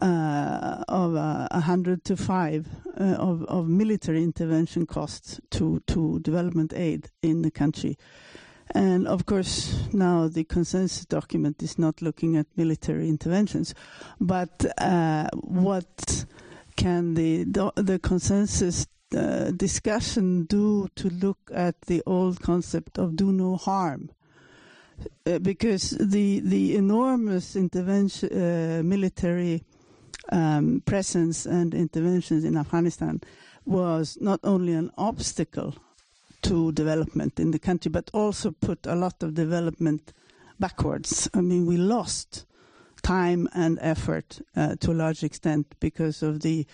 [0.00, 6.72] uh, of uh, 100 to 5 uh, of, of military intervention costs to, to development
[6.74, 7.98] aid in the country.
[8.72, 13.74] And of course, now the consensus document is not looking at military interventions,
[14.20, 16.24] but uh, what
[16.76, 17.44] can the
[17.74, 24.10] the consensus uh, discussion do to look at the old concept of do no harm?
[25.26, 29.64] Uh, because the the enormous intervention, uh, military
[30.30, 33.20] um, presence and interventions in Afghanistan
[33.64, 35.74] was not only an obstacle
[36.42, 40.12] to development in the country, but also put a lot of development
[40.58, 41.28] backwards.
[41.34, 42.44] I mean, we lost
[43.02, 46.66] time and effort uh, to a large extent because of the,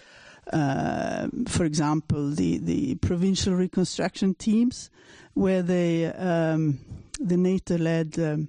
[0.53, 4.91] uh, for example, the, the provincial reconstruction teams,
[5.35, 6.79] where they, um,
[7.21, 8.49] the NATO-led um,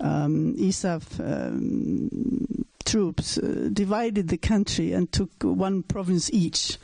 [0.00, 6.76] um, ISAF um, troops uh, divided the country and took one province each.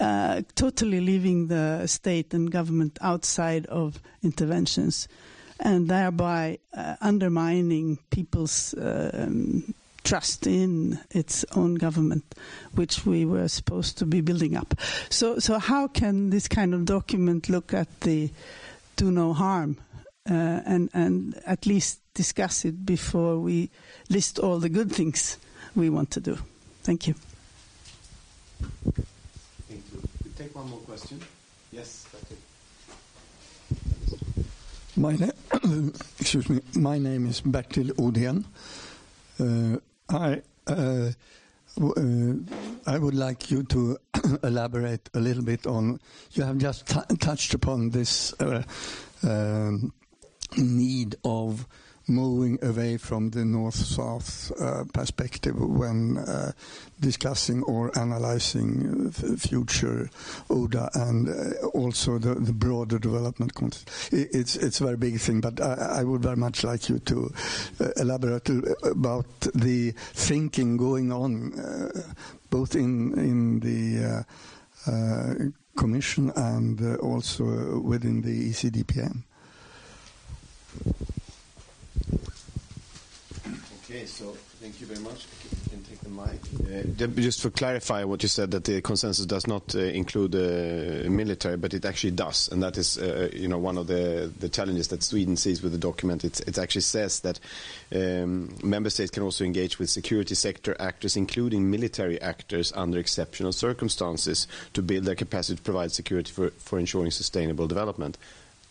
[0.00, 5.06] Uh, totally leaving the state and government outside of interventions,
[5.60, 12.24] and thereby uh, undermining people's um, trust in its own government,
[12.74, 14.74] which we were supposed to be building up.
[15.10, 18.30] So, so how can this kind of document look at the
[18.96, 19.76] do no harm
[20.28, 23.70] uh, and and at least discuss it before we
[24.08, 25.36] list all the good things
[25.74, 26.38] we want to do?
[26.82, 27.14] Thank you.
[29.68, 30.02] Thank you.
[30.24, 31.18] We take one more question.
[31.72, 32.38] Yes, it.
[34.96, 35.30] My na-
[36.20, 36.60] excuse me.
[36.74, 38.44] My name is Bertil Odén.
[39.38, 39.78] Uh,
[40.10, 41.12] I uh,
[41.80, 42.34] uh,
[42.86, 43.96] I would like you to
[44.42, 45.98] elaborate a little bit on.
[46.32, 46.86] You have just
[47.20, 48.62] touched upon this uh,
[49.22, 49.94] um,
[50.58, 51.66] need of
[52.10, 56.52] moving away from the north-south uh, perspective when uh,
[57.00, 60.10] discussing or analyzing uh, future
[60.50, 64.12] ODA and uh, also the, the broader development context.
[64.12, 67.32] It's it's a very big thing, but I, I would very much like you to
[67.80, 68.50] uh, elaborate
[68.82, 72.02] about the thinking going on uh,
[72.50, 74.24] both in in the
[75.76, 79.22] Commission and also within the ECDPM.
[83.90, 85.26] Okay, so thank you very much.
[85.68, 86.38] Can take the mic.
[87.02, 91.10] Uh, just for clarify what you said, that the consensus does not uh, include uh,
[91.10, 94.48] military, but it actually does, and that is, uh, you know, one of the, the
[94.48, 96.24] challenges that Sweden sees with the document.
[96.24, 97.40] It's, it actually says that
[97.92, 103.50] um, member states can also engage with security sector actors, including military actors, under exceptional
[103.50, 108.18] circumstances, to build their capacity to provide security for, for ensuring sustainable development.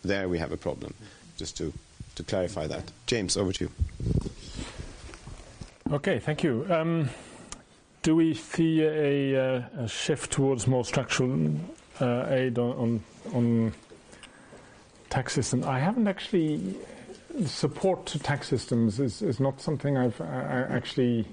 [0.02, 0.94] There we have a problem.
[1.36, 1.74] Just to
[2.16, 3.70] to clarify that, James, over to you.
[5.90, 6.64] Okay, thank you.
[6.70, 7.10] Um,
[8.02, 11.52] do we see a, shift towards more structural
[12.00, 13.02] uh, aid on,
[15.08, 15.64] tax system?
[15.64, 16.76] I haven't actually.
[17.44, 21.26] Support to tax systems is, is not something I've actually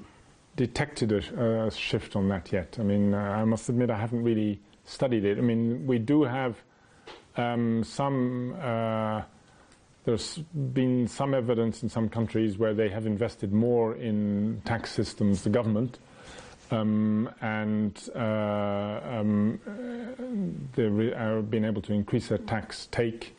[0.55, 2.77] detected a, shift on that yet.
[2.79, 5.37] I mean, uh, I must admit I haven't really studied it.
[5.37, 6.55] I mean, we do have
[7.35, 8.55] um, some.
[10.07, 15.43] There's been some evidence in some countries where they have invested more in tax systems,
[15.43, 15.99] the government,
[16.71, 19.59] um, and uh, um,
[20.77, 23.35] they've re- uh, been able to increase their tax take.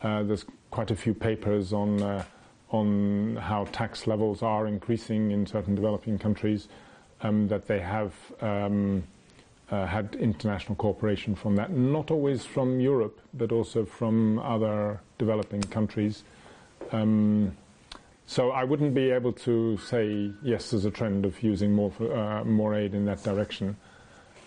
[0.00, 2.22] Uh, there's quite a few papers on uh,
[2.70, 6.68] on how tax levels are increasing in certain developing countries.
[7.22, 9.02] Um, that they have um,
[9.72, 15.62] uh, had international cooperation from that, not always from Europe, but also from other developing
[15.62, 16.24] countries.
[16.92, 17.56] Um,
[18.26, 22.14] so I wouldn't be able to say yes, there's a trend of using more for,
[22.14, 23.76] uh, more aid in that direction.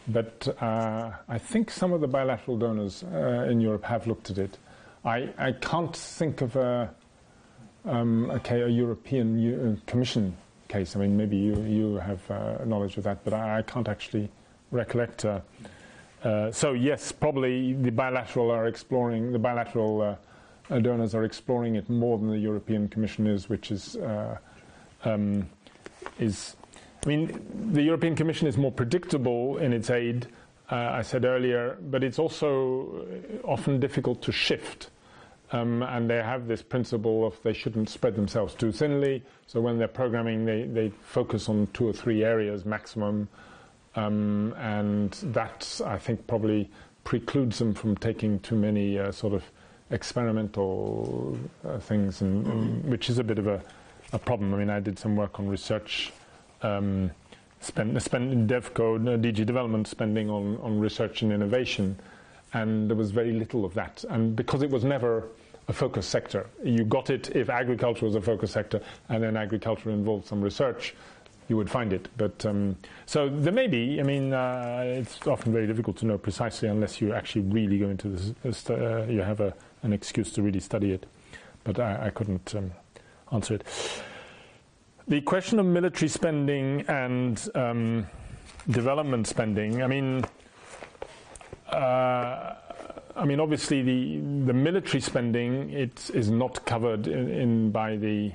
[0.08, 4.38] But uh, I think some of the bilateral donors uh, in Europe have looked at
[4.38, 4.60] it.
[5.04, 6.94] I, I can't think of a,
[7.86, 10.96] um, okay, a European U- uh, Commission case.
[10.96, 14.30] I mean, maybe you, you have uh, knowledge of that, but I, I can't actually
[14.76, 15.26] recollect.
[15.26, 15.40] Uh,
[16.24, 20.16] uh, so yes, probably the bilateral are exploring the bilateral uh,
[20.74, 24.38] uh, donors are exploring it more than the European Commission is, which is uh,
[25.04, 25.48] um,
[26.20, 26.56] is.
[27.04, 30.28] I mean, the European Commission is more predictable in its aid.
[30.68, 33.06] I said earlier, but it's also
[33.44, 34.90] often difficult to shift.
[35.52, 39.24] Um, and they have this principle of they shouldn't spread themselves too thinly.
[39.46, 43.30] So when they're programming, they, they focus on two or three areas maximum.
[43.96, 46.70] Um, and that, I think, probably
[47.04, 49.44] precludes them from taking too many uh, sort of
[49.92, 53.62] experimental uh, things, and, which is a bit of a,
[54.12, 54.54] a, problem.
[54.54, 56.12] I mean, I did some work on research,
[56.62, 57.12] um,
[57.62, 61.98] spend, spend DevCo, uh, DG development spending on, on research and innovation,
[62.54, 64.04] and there was very little of that.
[64.10, 65.30] And because it was never
[65.68, 69.92] a focus sector, you got it if agriculture was a focus sector, and then agriculture
[69.92, 70.96] involved some research
[71.48, 72.08] you would find it.
[72.18, 72.76] But um,
[73.06, 74.00] so there may be.
[74.00, 77.90] I mean, uh, it's often very difficult to know precisely unless you actually really go
[77.90, 78.70] into this.
[78.70, 81.06] Uh, you have a, an excuse to really study it.
[81.64, 82.72] But I, I couldn't um,
[83.32, 83.64] answer it.
[85.08, 88.08] The question of military spending and um,
[88.70, 89.84] development spending.
[89.84, 90.26] I mean.
[91.70, 92.56] Uh,
[93.18, 98.34] I mean, obviously, the the military spending it is not covered in, in by the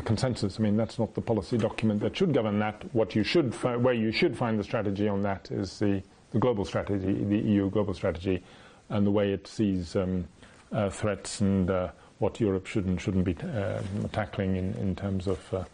[0.00, 0.58] the consensus.
[0.58, 2.82] I mean, that's not the policy document that should govern that.
[2.94, 6.38] What you should, fi- where you should find the strategy on that is the, the
[6.38, 8.42] global strategy, the EU global strategy,
[8.88, 10.26] and the way it sees um,
[10.72, 13.82] uh, threats and uh, what Europe should and shouldn't be uh,
[14.12, 15.54] tackling in, in terms of.
[15.54, 15.64] Uh,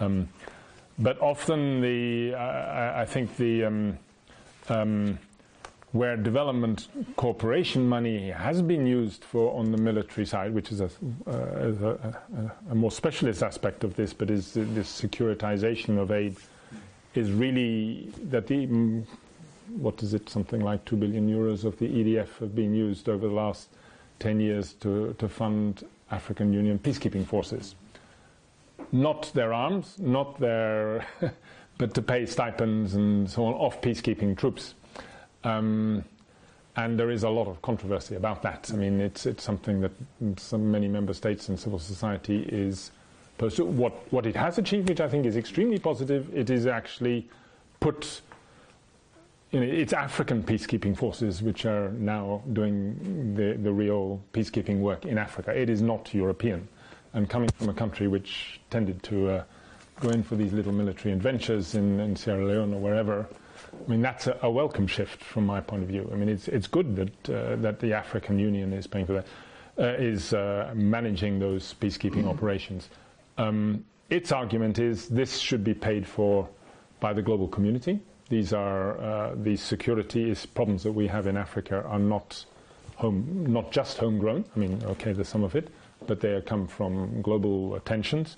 [0.00, 0.28] um,
[0.98, 3.98] but often the, I, I think the um,
[4.68, 5.18] um
[5.96, 10.90] where development cooperation money has been used for on the military side, which is a,
[11.26, 16.36] uh, a, a, more specialist aspect of this, but is this securitization of aid,
[17.14, 19.04] is really that the mm,
[19.76, 23.26] what is it something like two billion euros of the EDF have been used over
[23.26, 23.68] the last
[24.18, 27.74] ten years to to fund African Union peacekeeping forces,
[28.92, 31.06] not their arms, not their,
[31.78, 34.74] but to pay stipends and so on off peacekeeping troops.
[35.46, 36.04] Um,
[36.74, 38.70] and there is a lot of controversy about that.
[38.72, 39.92] I mean, it's, it's something that
[40.36, 42.90] some, many member states and civil society is
[43.38, 43.76] pursuing.
[43.78, 47.28] What, what it has achieved, which I think is extremely positive, it is actually
[47.80, 48.20] put
[49.52, 55.06] you know, it's African peacekeeping forces which are now doing the, the real peacekeeping work
[55.06, 55.58] in Africa.
[55.58, 56.68] It is not European.
[57.14, 59.44] And coming from a country which tended to uh,
[60.00, 63.26] go in for these little military adventures in, in Sierra Leone or wherever,
[63.86, 66.10] I mean, that's a, a, welcome shift from my point of view.
[66.12, 69.26] I mean, it's, it's good that, uh, that the African Union is paying for that,
[69.78, 72.28] uh, is uh, managing those peacekeeping mm.
[72.28, 72.88] operations.
[73.38, 76.48] Um, its argument is this should be paid for
[77.00, 78.00] by the global community.
[78.28, 82.44] These are uh, these security problems that we have in Africa are not
[82.96, 84.44] home, not just homegrown.
[84.56, 85.68] I mean, okay, there's some of it,
[86.06, 88.36] but they come from global tensions,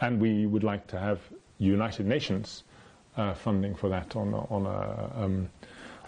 [0.00, 1.20] and we would like to have
[1.58, 2.63] United Nations
[3.16, 5.50] uh, funding for that on on a um,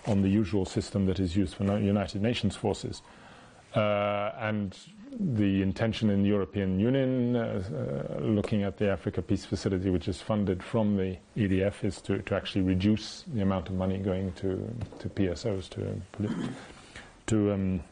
[0.07, 3.03] on the usual system that is used for United Nations forces.
[3.75, 4.79] Uh, and
[5.19, 10.09] the intention in the European Union, uh, uh, looking at the Africa Peace Facility, which
[10.09, 14.33] is funded from the EDF, is to, to actually reduce the amount of money going
[14.33, 16.01] to, to PSOs, to,
[17.27, 17.83] to, um,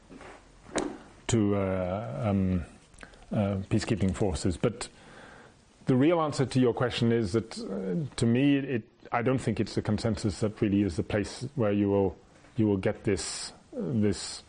[1.26, 2.64] to uh, um,
[3.32, 4.56] uh, peacekeeping forces.
[4.56, 4.88] But
[5.86, 8.82] the real answer to your question is that, uh, to me, it,
[9.12, 12.16] I don't think it's the consensus that really is the place where you will
[12.56, 14.43] you will get this this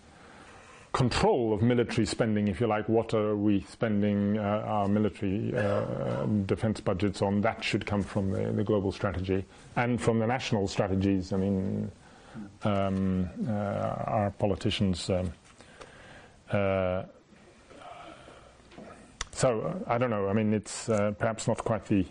[0.93, 2.87] control of military spending, if you like.
[2.87, 7.41] What are we spending uh, our military uh, defense budgets on?
[7.41, 9.43] That should come from the, the, global strategy
[9.75, 11.33] and from the national strategies.
[11.33, 11.91] I mean,
[12.63, 15.09] um, uh, our politicians.
[15.09, 15.33] Um,
[16.51, 17.03] uh,
[19.35, 20.29] so I don't know.
[20.29, 22.05] I mean, it's uh, perhaps not quite the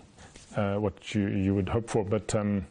[0.56, 2.04] uh, what you, you would hope for.
[2.04, 2.66] But um,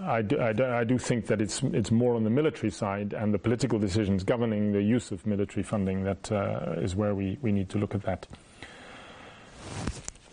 [0.00, 3.12] I, do, I, do, I, do, think that it's, it's more on the military side
[3.12, 7.38] and the political decisions governing the use of military funding that uh, is where we,
[7.42, 8.26] we need to look at that.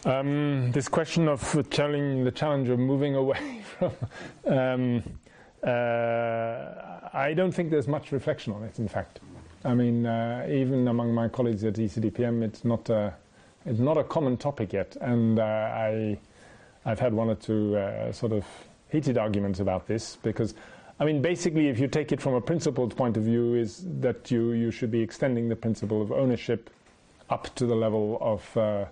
[0.04, 3.92] Um, this question of challenge, the challenge of moving away from.
[4.48, 5.04] Um,
[5.64, 9.20] uh, I don't think there's much reflection on it, in fact.
[9.64, 12.90] I mean, uh, even among my colleagues at ECDPM, it's not
[13.66, 16.18] it's not a common topic yet, and uh, I
[16.86, 18.46] I've had one or two uh, sort of
[18.90, 20.54] heated arguments about this because.
[21.00, 24.30] I mean, basically, if you take it from a principled point of view, is that
[24.30, 26.70] you, you should be extending the principle of ownership
[27.28, 28.86] up to the level of uh,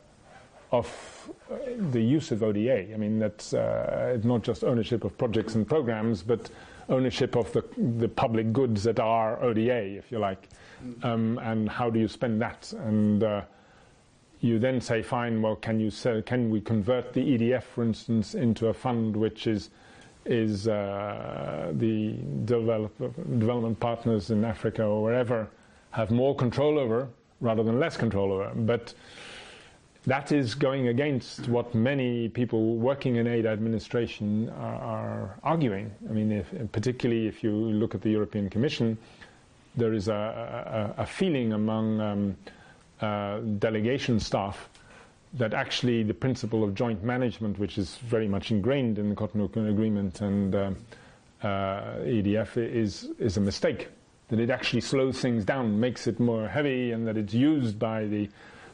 [0.71, 1.55] of uh,
[1.91, 2.93] the use of ODA.
[2.93, 6.49] I mean, that's uh, not just ownership of projects and programs, but
[6.89, 10.47] ownership of the, the public goods that are ODA, if you like.
[11.03, 12.71] Um, and how do you spend that?
[12.73, 13.41] And uh,
[14.41, 18.35] you then say, fine, well, can you sell, can we convert the EDF, for instance,
[18.35, 19.69] into a fund which is
[20.25, 22.13] is uh, the
[22.45, 22.95] develop,
[23.39, 25.49] development partners in Africa or wherever
[25.91, 27.07] have more control over
[27.41, 28.51] rather than less control over.
[28.53, 28.93] But
[30.05, 35.91] that is going against what many people working in aid administration are, are arguing.
[36.09, 38.97] I mean, if, particularly if you look at the European Commission,
[39.75, 42.37] there is a, a, a feeling among um,
[43.01, 44.69] uh, delegation staff
[45.34, 49.69] that actually the principle of joint management, which is very much ingrained in the Cotonou
[49.69, 50.71] Agreement and uh,
[51.43, 53.89] uh, EDF, is, is a mistake.
[54.30, 58.05] That it actually slows things down, makes it more heavy, and that it's used by
[58.05, 58.30] the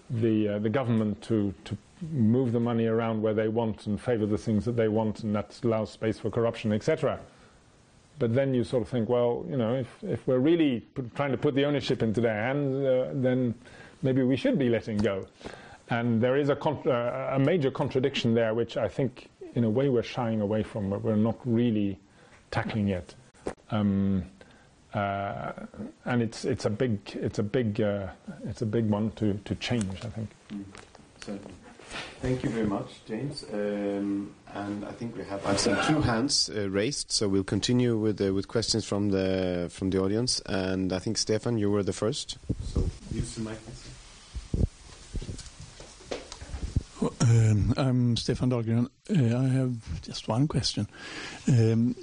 [0.10, 1.78] the uh, the government to to
[2.12, 5.34] move the money around where they want and favour the things that they want, and
[5.34, 7.20] that allows space for corruption, etc.
[8.20, 10.86] But then you sort of think, well, you know, if if we're really
[11.16, 13.56] trying to put the ownership into their hands, uh, then
[14.06, 15.26] maybe we should be letting go.
[15.90, 19.90] And there is a uh, a major contradiction there, which I think, in a way,
[19.90, 22.00] we're shying away from, but we're not really
[22.52, 23.14] tackling yet.
[23.72, 24.24] Um,
[24.94, 25.52] uh,
[26.06, 28.08] and it's it's a big it's a big uh,
[28.46, 29.98] it's a big one to, to change.
[30.06, 30.30] I think.
[30.54, 31.40] Mm.
[32.22, 33.46] Thank you very much, James.
[33.54, 37.98] Um, and I think we have I've seen two hands uh, raised, so we'll continue
[37.98, 40.42] with uh, with questions from the from the audience.
[40.46, 42.38] And I think Stefan, you were the first.
[42.74, 43.58] So use the mic.
[47.22, 48.90] Um, I'm Stefan Dahlgren.
[49.10, 50.88] Uh, I have just one question.
[51.48, 51.96] Um,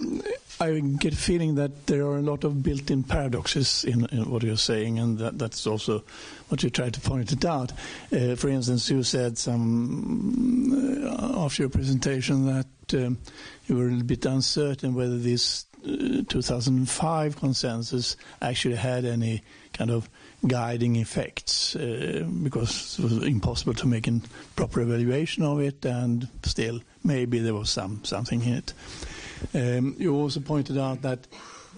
[0.60, 4.42] I get a feeling that there are a lot of built-in paradoxes in, in what
[4.42, 6.04] you're saying, and that, that's also
[6.48, 7.72] what you tried to point it out.
[8.12, 13.18] Uh, for instance, you said some uh, after your presentation that um,
[13.66, 19.42] you were a little bit uncertain whether this uh, 2005 consensus actually had any
[19.72, 20.08] kind of
[20.46, 24.20] guiding effects uh, because it was impossible to make a
[24.56, 28.72] proper evaluation of it, and still maybe there was some something in it.
[29.54, 31.26] Um, you also pointed out that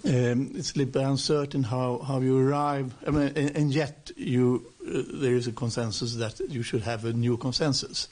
[0.04, 4.10] um, it's a little bit uncertain how, how you arrive, I mean, and, and yet
[4.16, 8.08] you, uh, there is a consensus that you should have a new consensus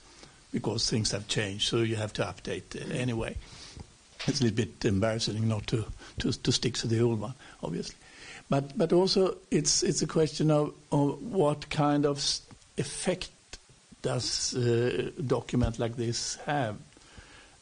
[0.52, 3.36] because things have changed, so you have to update uh, anyway.
[4.26, 5.84] It's a little bit embarrassing not to,
[6.20, 7.96] to, to stick to the old one, obviously.
[8.52, 12.22] But, but also it's, it's a question of, of what kind of
[12.76, 13.30] effect
[14.02, 16.76] does uh, a document like this have?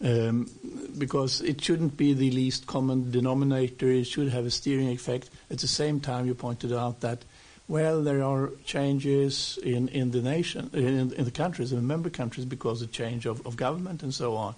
[0.03, 0.51] Um,
[0.99, 3.89] because it shouldn't be the least common denominator.
[3.89, 5.31] It should have a steering effect.
[5.49, 7.25] At the same time, you pointed out that,
[7.69, 12.11] well, there are changes in, in the nation, in, in the countries, in the member
[12.11, 14.57] countries, because of change of, of government and so on.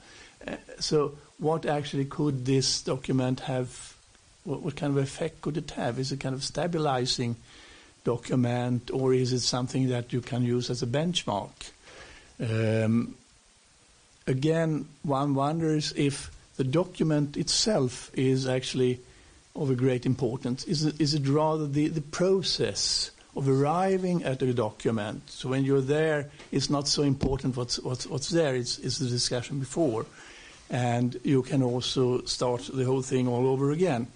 [0.48, 3.91] Uh, so, what actually could this document have
[4.44, 5.98] what, what kind of effect could it have?
[5.98, 7.36] Is it kind of stabilizing
[8.04, 11.70] document, or is it something that you can use as a benchmark?
[12.40, 13.14] Um,
[14.26, 19.00] again, one wonders if the document itself is actually
[19.54, 20.64] of a great importance.
[20.64, 25.30] Is it, is it rather the, the process of arriving at a document?
[25.30, 29.08] So when you're there, it's not so important what's, what's, what's there, it's, it's the
[29.08, 30.06] discussion before.
[30.70, 34.08] And you can also start the whole thing all over again.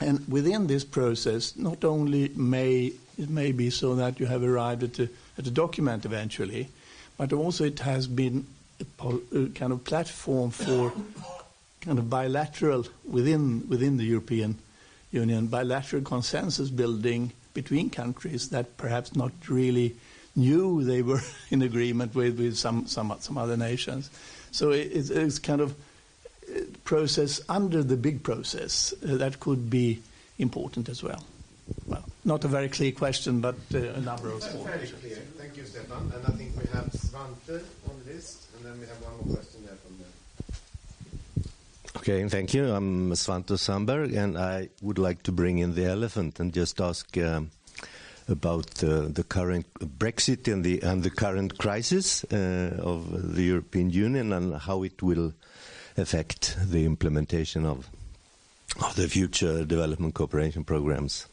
[0.00, 4.84] And within this process, not only may it may be so that you have arrived
[4.84, 6.68] at a, at a document eventually,
[7.16, 8.46] but also it has been
[9.00, 10.92] a, a kind of platform for
[11.80, 14.56] kind of bilateral within within the European
[15.10, 19.96] Union bilateral consensus building between countries that perhaps not really
[20.36, 21.20] knew they were
[21.50, 24.10] in agreement with, with some, some, some other nations.
[24.52, 25.74] So it, it's kind of
[26.88, 30.00] process under the big process uh, that could be
[30.38, 31.22] important as well.
[31.86, 35.16] Well, not a very clear question, but uh, a number of small Very clear.
[35.36, 36.10] Thank you, Stefan.
[36.14, 39.36] And I think we have Svante on the list, and then we have one more
[39.36, 40.12] question there from them.
[41.98, 42.72] Okay, thank you.
[42.72, 47.18] I'm Svante Sandberg, and I would like to bring in the elephant and just ask
[47.18, 47.50] um,
[48.28, 49.66] about uh, the current
[49.98, 55.02] Brexit and the and the current crisis uh, of the European Union and how it
[55.02, 55.34] will
[55.98, 57.88] affect the implementation of
[58.80, 61.26] of the future development cooperation programs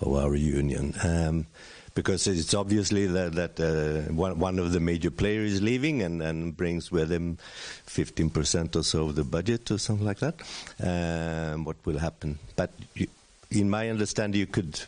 [0.00, 0.94] of our union.
[1.02, 1.46] Um,
[1.94, 6.22] because it's obviously that, that uh, one, one, of the major players is leaving and,
[6.22, 7.38] and brings with him
[7.86, 10.34] 15% or so of the budget or something like that.
[10.78, 12.38] Um, what will happen?
[12.54, 13.08] But you,
[13.50, 14.78] in my understanding, you could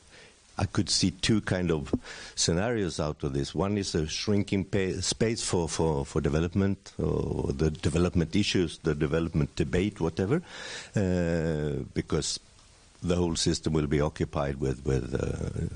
[0.58, 1.94] I could see two kind of
[2.34, 3.54] scenarios out of this.
[3.54, 4.66] One is a shrinking
[5.00, 10.42] space for, for, for development or the development issues, the development debate, whatever,
[10.96, 12.40] uh, because
[13.02, 15.66] the whole system will be occupied with, with uh,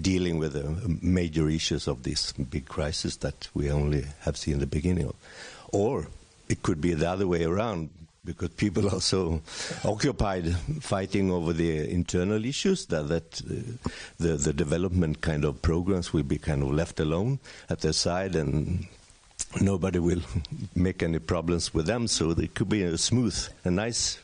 [0.00, 4.66] dealing with the major issues of this big crisis that we only have seen the
[4.66, 5.14] beginning of.
[5.70, 6.08] Or
[6.48, 7.90] it could be the other way around
[8.24, 9.40] because people are so
[9.84, 13.88] occupied fighting over the internal issues that, that uh,
[14.18, 17.38] the, the development kind of programs will be kind of left alone
[17.68, 18.86] at their side and
[19.60, 20.22] nobody will
[20.74, 22.06] make any problems with them.
[22.08, 24.18] So it could be a smooth, a nice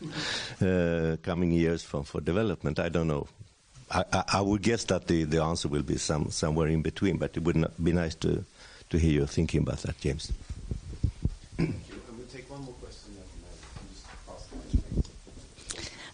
[0.60, 2.78] uh, coming years for, for development.
[2.78, 3.27] I don't know.
[3.90, 7.18] I, I, I, would guess that the, the answer will be some, somewhere in between,
[7.18, 8.44] but it would be nice to,
[8.90, 10.32] to hear your thinking about that, James.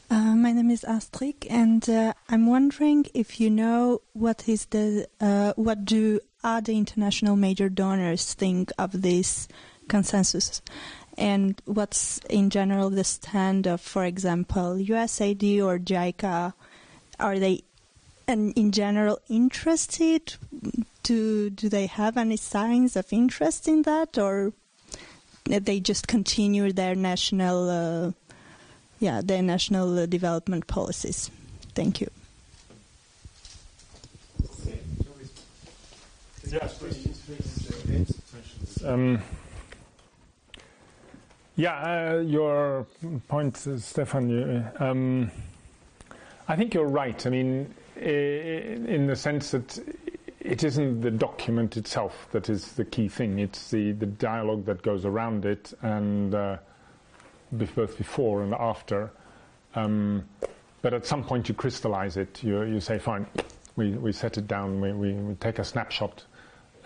[0.09, 5.09] Uh, my name is Astrid, and uh, I'm wondering if you know what is the
[5.21, 9.49] uh, what do other international major donors think of this
[9.89, 10.63] consensus,
[11.19, 16.53] and what's in general the stand of, for example, USAID or JICA?
[17.19, 17.63] Are they,
[18.29, 20.37] and in general, interested?
[21.03, 24.53] Do do they have any signs of interest in that, or
[25.47, 28.15] they just continue their national?
[28.99, 31.31] Yeah, their national development policies.
[31.75, 32.11] Thank you.
[38.85, 39.21] Um,
[41.57, 42.87] yeah, uh, your
[43.29, 44.71] point, uh, Stefan.
[44.79, 45.31] Um,
[46.49, 47.27] I think you're right.
[47.27, 49.79] I mean, in the sense that
[50.47, 53.41] it isn't the document itself that is the key thing.
[53.41, 56.59] It's the, the dialogue that goes around it and uh,
[57.53, 59.11] both before and after.
[59.75, 60.25] Um,
[60.83, 62.43] but at some point you crystallize it.
[62.43, 63.27] You, you say, fine,
[63.77, 66.25] we, we set it down, we, we, we take a snapshot,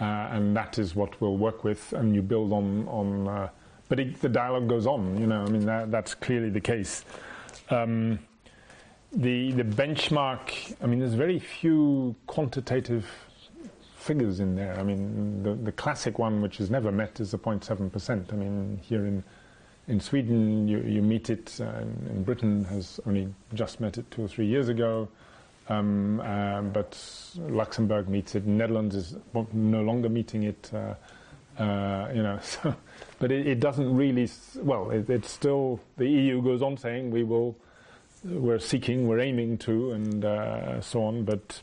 [0.00, 2.88] uh, and that is what we'll work with, and you build on.
[2.88, 3.48] on uh,
[3.88, 7.04] but it, the dialogue goes on, you know, I mean, that, that's clearly the case.
[7.70, 8.20] Um,
[9.12, 13.06] the, the benchmark, I mean, there's very few quantitative
[13.96, 14.78] figures in there.
[14.78, 18.32] I mean, the, the classic one, which is never met, is the 0.7%.
[18.32, 19.24] I mean, here in
[19.90, 24.22] in Sweden, you, you meet it, uh, and Britain has only just met it two
[24.24, 25.08] or three years ago.
[25.68, 26.96] Um, uh, but
[27.36, 28.46] Luxembourg meets it.
[28.46, 29.16] Netherlands is
[29.52, 30.70] no longer meeting it.
[30.72, 30.94] Uh,
[31.60, 32.74] uh you know, so,
[33.18, 34.28] but it, it, doesn't really.
[34.56, 37.56] Well, it, it's still the EU goes on saying we will,
[38.24, 41.24] we're seeking, we're aiming to, and uh, so on.
[41.24, 41.62] But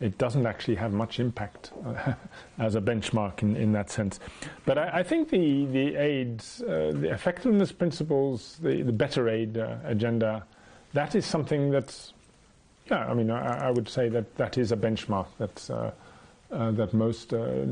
[0.00, 2.14] it doesn't actually have much impact uh,
[2.58, 4.20] as a benchmark in, in that sense.
[4.64, 9.58] But I, I think the, the aid, uh, the effectiveness principles, the, the better aid
[9.58, 10.44] uh, agenda,
[10.92, 12.12] that is something that's,
[12.90, 15.90] yeah, I mean, I, I, would say that that is a benchmark that's, uh,
[16.52, 17.64] uh, that most uh,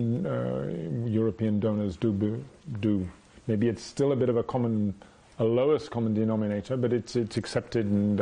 [1.06, 2.44] European donors do,
[2.80, 3.08] do.
[3.46, 4.94] Maybe it's still a bit of a common,
[5.38, 8.20] a lowest common denominator, but it's, it's accepted and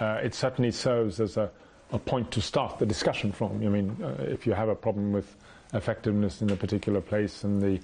[0.00, 1.48] it certainly serves as a
[1.92, 3.52] a point to start the discussion from.
[3.64, 5.36] I mean, uh, if you have a problem with
[5.74, 7.80] effectiveness in a particular place and the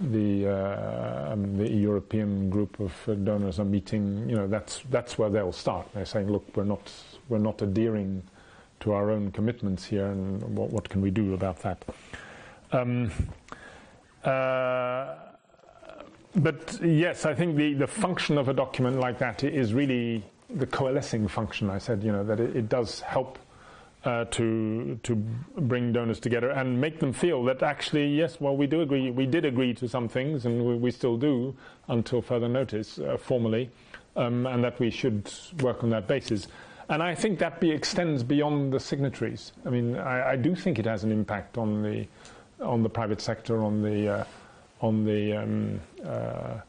[0.00, 5.18] the, uh, um, the European group of uh, donors are meeting, you know, that's that's
[5.18, 5.88] where they'll start.
[5.92, 6.92] They're saying, look, we're not
[7.28, 8.22] we're not adhering
[8.80, 11.84] to our own commitments here, and what, what can we do about that?
[12.70, 13.10] Um,
[14.24, 15.16] uh,
[16.36, 20.66] but yes, I think the, the function of a document like that is really the
[20.66, 21.70] coalescing function.
[21.70, 23.38] I said, you know, that it, it does help
[24.04, 28.66] uh, to to bring donors together and make them feel that actually, yes, well, we
[28.66, 31.54] do agree, we did agree to some things, and we, we still do
[31.88, 33.70] until further notice, uh, formally,
[34.16, 35.30] um, and that we should
[35.60, 36.46] work on that basis.
[36.88, 39.52] And I think that be, extends beyond the signatories.
[39.66, 42.06] I mean, I, I, do think it has an impact on the
[42.60, 44.24] on the private sector, on the uh,
[44.80, 46.60] on the um, uh,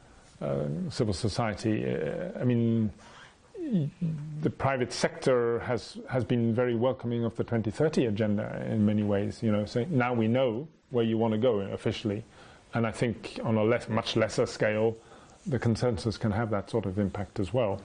[0.41, 1.85] uh, civil society.
[1.85, 2.91] Uh, I mean
[4.41, 9.43] the private sector has has been very welcoming of the 2030 agenda in many ways.
[9.43, 12.23] You know, so now we know where you want to go officially,
[12.73, 14.97] and I think on a less, much lesser scale,
[15.45, 17.81] the consensus can have that sort of impact as well.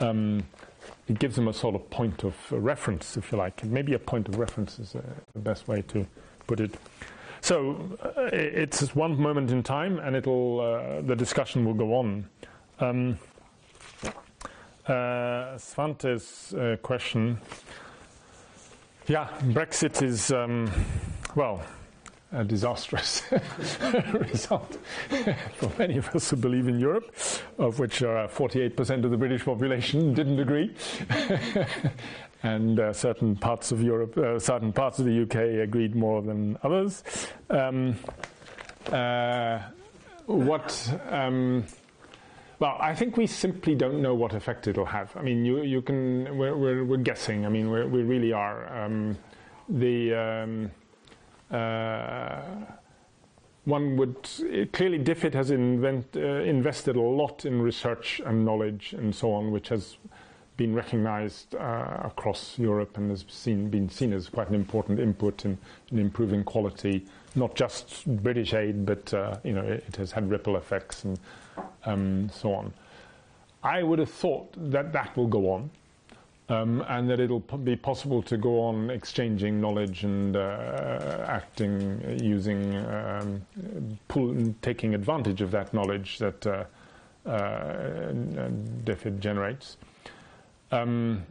[0.00, 0.44] Um,
[1.08, 3.64] it gives them a sort of point of reference, if you like.
[3.64, 5.02] Maybe a point of reference is uh,
[5.32, 6.06] the best way to
[6.46, 6.74] put it.
[7.40, 12.28] So uh, it's one moment in time, and it'll uh, the discussion will go on.
[12.80, 13.18] Um,
[14.86, 17.40] Uh, Svante's uh, question.
[19.06, 20.70] Yeah, Brexit is, um,
[21.34, 21.62] well,
[22.32, 23.22] a disastrous
[24.12, 24.76] result
[25.56, 27.14] for many of us who believe in Europe,
[27.58, 30.74] of which uh, 48% of the British population didn't agree.
[32.42, 36.58] and uh, certain parts of Europe, uh, certain parts of the UK agreed more than
[36.62, 37.02] others.
[37.48, 37.96] Um,
[38.92, 39.60] uh,
[40.26, 41.64] what um,
[42.64, 45.14] well, I think we simply don't know what effect it'll have.
[45.18, 47.44] I mean, you, you can, we're, we're, we're guessing.
[47.44, 48.84] I mean, we're, we really are.
[48.84, 49.18] Um,
[49.68, 50.70] the, um,
[51.50, 52.40] uh,
[53.66, 54.16] one would,
[54.72, 59.50] clearly DFID has invent, uh, invested a lot in research and knowledge and so on,
[59.50, 59.98] which has
[60.56, 65.44] been recognized uh, across Europe and has seen, been seen as quite an important input
[65.44, 65.58] in,
[65.92, 67.04] in improving quality,
[67.34, 71.18] not just British aid, but, uh, you know, it, it has had ripple effects and
[71.84, 72.72] um, so on.
[73.62, 75.70] I would have thought that that will go on.
[76.46, 82.76] Um, and that it'll be possible to go on exchanging knowledge and uh, acting using
[82.84, 83.46] um,
[84.08, 86.64] pull, taking advantage of that knowledge that uh,
[87.24, 88.10] uh,
[88.84, 89.78] DFID generates.
[90.70, 91.24] Um,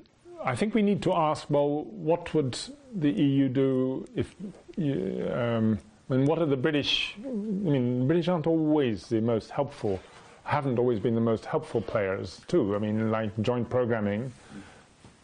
[0.43, 2.57] I think we need to ask, well, what would
[2.95, 4.33] the EU do if
[4.79, 5.77] um,
[6.15, 7.15] mean, what are the British?
[7.23, 9.99] I mean, British aren't always the most helpful,
[10.43, 12.75] haven't always been the most helpful players, too.
[12.75, 14.31] I mean, like joint programming,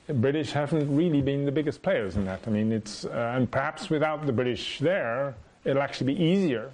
[0.08, 2.42] British haven't really been the biggest players in that.
[2.48, 5.36] I mean, it's, uh, and perhaps without the British there,
[5.66, 6.72] it'll actually be easier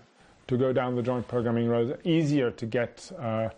[0.47, 3.49] to go down the joint programming road, easier to get uh,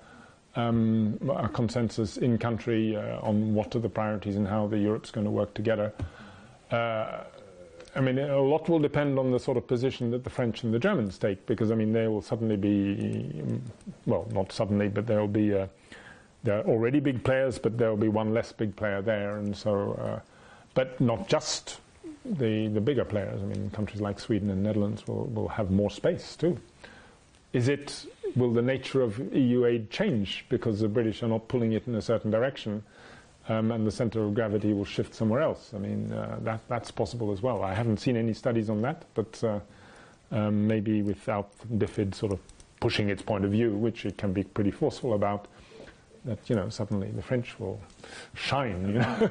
[0.55, 5.11] um, a consensus in country uh, on what are the priorities and how the Europe's
[5.11, 5.93] going to work together.
[6.71, 7.23] Uh,
[7.97, 10.71] I mean, a lot will depend on the sort of position that the French and
[10.71, 13.59] the Germans take, because I mean, they will suddenly be,
[14.05, 15.65] well, not suddenly, but there will be, uh,
[16.43, 19.93] they're already big players, but there will be one less big player there, and so,
[19.93, 20.19] uh,
[20.75, 21.79] but not just
[22.23, 23.41] the the bigger players.
[23.41, 26.59] I mean, countries like Sweden and Netherlands will will have more space too.
[27.51, 28.05] Is it?
[28.35, 31.95] Will the nature of EU aid change because the British are not pulling it in
[31.95, 32.83] a certain direction?
[33.49, 35.71] Um, and the center of gravity will shift somewhere else.
[35.73, 37.63] I mean, uh, that, that's possible as well.
[37.63, 39.59] I haven't seen any studies on that, but uh,
[40.31, 42.39] um, maybe without DFID sort of
[42.79, 45.47] pushing its point of view, which it can be pretty forceful about,
[46.25, 47.79] that you know suddenly the French will
[48.33, 49.17] shine, you know.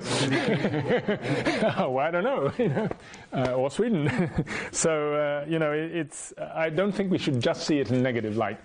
[1.76, 2.88] oh, I don't know, you know,
[3.34, 4.30] uh, or Sweden.
[4.72, 6.32] so uh, you know, it, it's.
[6.54, 8.58] I don't think we should just see it in negative light.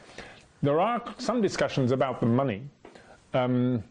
[0.64, 2.64] There are some discussions about the money.
[3.34, 3.84] Um,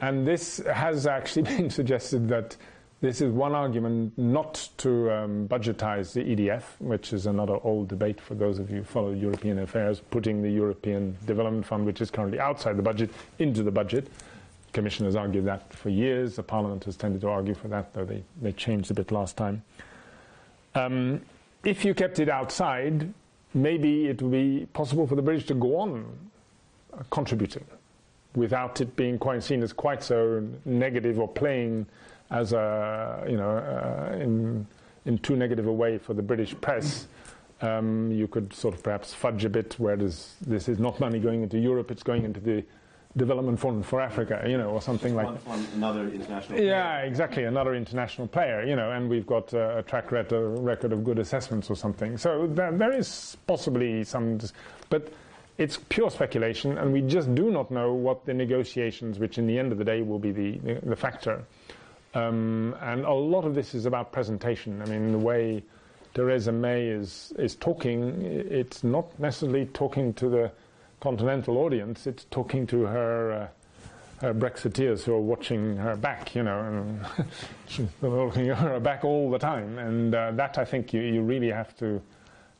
[0.00, 2.56] and this has actually been suggested that
[3.00, 8.20] this is one argument not to um, budgetize the EDF, which is another old debate
[8.20, 12.10] for those of you who follow European affairs, putting the European Development Fund, which is
[12.10, 14.06] currently outside the budget, into the budget.
[14.06, 16.36] The Commission has argued that for years.
[16.36, 19.36] The Parliament has tended to argue for that, though they, they changed a bit last
[19.36, 19.62] time.
[20.74, 21.20] Um,
[21.64, 23.12] if you kept it outside,
[23.52, 26.06] maybe it would be possible for the British to go on
[27.10, 27.64] contributing
[28.36, 31.86] without it being quite seen as quite so negative or playing
[32.30, 34.66] as a you know uh, in
[35.06, 37.08] in too negative a way for the British press.
[37.62, 41.18] Um, you could sort of perhaps fudge a bit where this this is not money
[41.18, 42.62] going into Europe; it's going into the
[43.16, 45.28] development fund for Africa, you know, or something like
[45.74, 46.60] another international.
[46.60, 50.92] Yeah, exactly, another international player, you know, and we've got uh, a track record, record
[50.92, 52.18] of good assessments or something.
[52.18, 54.38] So there, there is possibly some,
[54.90, 55.12] but
[55.58, 59.58] it's pure speculation, and we just do not know what the negotiations, which in the
[59.58, 61.42] end of the day will be the, the, the factor.
[62.14, 64.82] Um, and a lot of this is about presentation.
[64.82, 65.62] I mean, the way
[66.14, 70.52] Theresa May is, is talking, it's not necessarily talking to the
[71.00, 73.32] continental audience, it's talking to her.
[73.32, 73.48] Uh,
[74.22, 79.30] her Brexiteers who are watching her back, you know, and looking at her back all
[79.30, 82.00] the time, and uh, that I think you, you really have to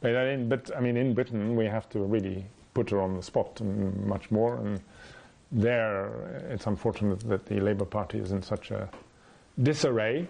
[0.02, 0.50] pay that in.
[0.50, 2.44] But I mean, in Britain, we have to really
[2.76, 4.58] put her on the spot and much more.
[4.58, 4.80] And
[5.50, 6.10] there,
[6.50, 8.90] it's unfortunate that the Labour Party is in such a
[9.62, 10.28] disarray,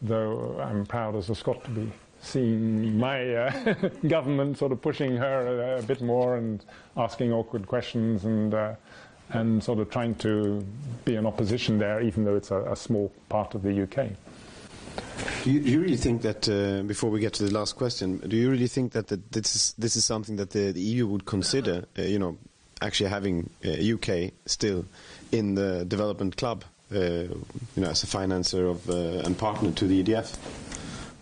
[0.00, 3.72] though I'm proud as a Scot to be seeing my uh,
[4.06, 6.64] government sort of pushing her a, a, bit more and
[6.96, 8.74] asking awkward questions and uh,
[9.30, 10.64] and sort of trying to
[11.04, 14.10] be an opposition there, even though it's a, a small part of the UK.
[15.44, 18.18] Do you, do you, really think that uh, before we get to the last question,
[18.18, 21.06] do you really think that the, this is this is something that the, the EU
[21.08, 21.84] would consider?
[21.98, 22.38] Uh, you know,
[22.80, 24.84] actually having UK uh, still
[25.32, 26.64] in the development club,
[26.94, 27.44] uh, you
[27.76, 30.36] know, as a financer of uh, and partner to the EDF,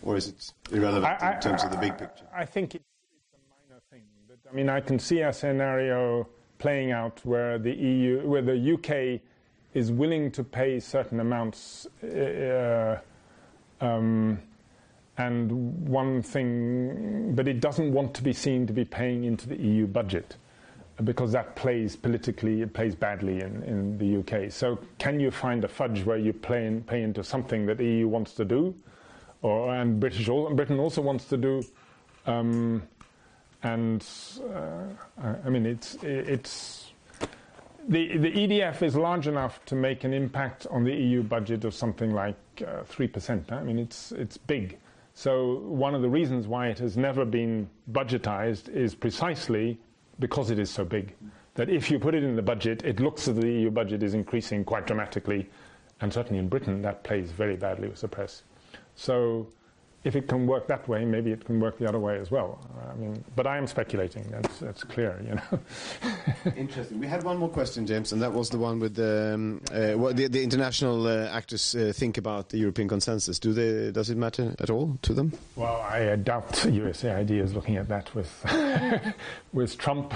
[0.03, 2.25] or is it irrelevant I, in terms I, of the big picture?
[2.35, 2.85] I think it's,
[3.15, 4.03] it's a minor thing.
[4.29, 6.29] But, I mean, I can see a scenario
[6.59, 9.21] playing out where the EU, where the UK
[9.73, 11.87] is willing to pay certain amounts.
[12.03, 12.99] Uh,
[13.81, 14.41] um,
[15.19, 19.57] and one thing, but it doesn't want to be seen to be paying into the
[19.57, 20.37] EU budget
[21.05, 24.51] because that plays politically, it plays badly in, in the UK.
[24.53, 27.85] So, can you find a fudge where you play in, pay into something that the
[27.85, 28.75] EU wants to do,
[29.43, 31.63] or and British Britain also wants to do?
[32.27, 32.83] Um,
[33.63, 34.07] and
[34.55, 34.85] uh,
[35.45, 36.80] I mean, it's it's
[37.91, 41.75] the the EDF is large enough to make an impact on the EU budget of
[41.75, 42.37] something like
[42.67, 43.51] uh, three uh, percent.
[43.53, 44.79] I mean, it's it's big.
[45.15, 49.79] So one of the reasons why it has never been budgetized is precisely
[50.21, 51.15] because it is so big.
[51.55, 54.15] That if you put it in the budget, it looks as the EU budget is
[54.15, 55.51] increasing quite dramatically,
[56.01, 58.45] and certainly in Britain that plays very badly with the press.
[58.95, 59.49] So
[60.03, 62.59] if it can work that way, maybe it can work the other way as well.
[62.91, 64.25] I mean, but I am speculating.
[64.31, 65.61] That's that's clear, you know.
[66.57, 66.99] Interesting.
[66.99, 69.99] We had one more question, James, and that was the one with the um, uh,
[69.99, 73.39] what the, the international uh, actors uh, think about the European consensus.
[73.39, 73.93] Do they?
[73.93, 75.33] Does it matter at all to them?
[75.55, 78.33] Well, I doubt USAID is looking at that with
[79.53, 80.15] with Trump.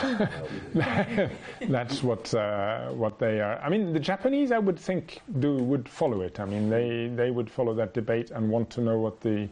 [0.75, 3.59] that's what uh, what they are.
[3.59, 6.41] I mean, the Japanese, I would think, do would follow it.
[6.41, 9.47] I mean, they they would follow that debate and want to know what the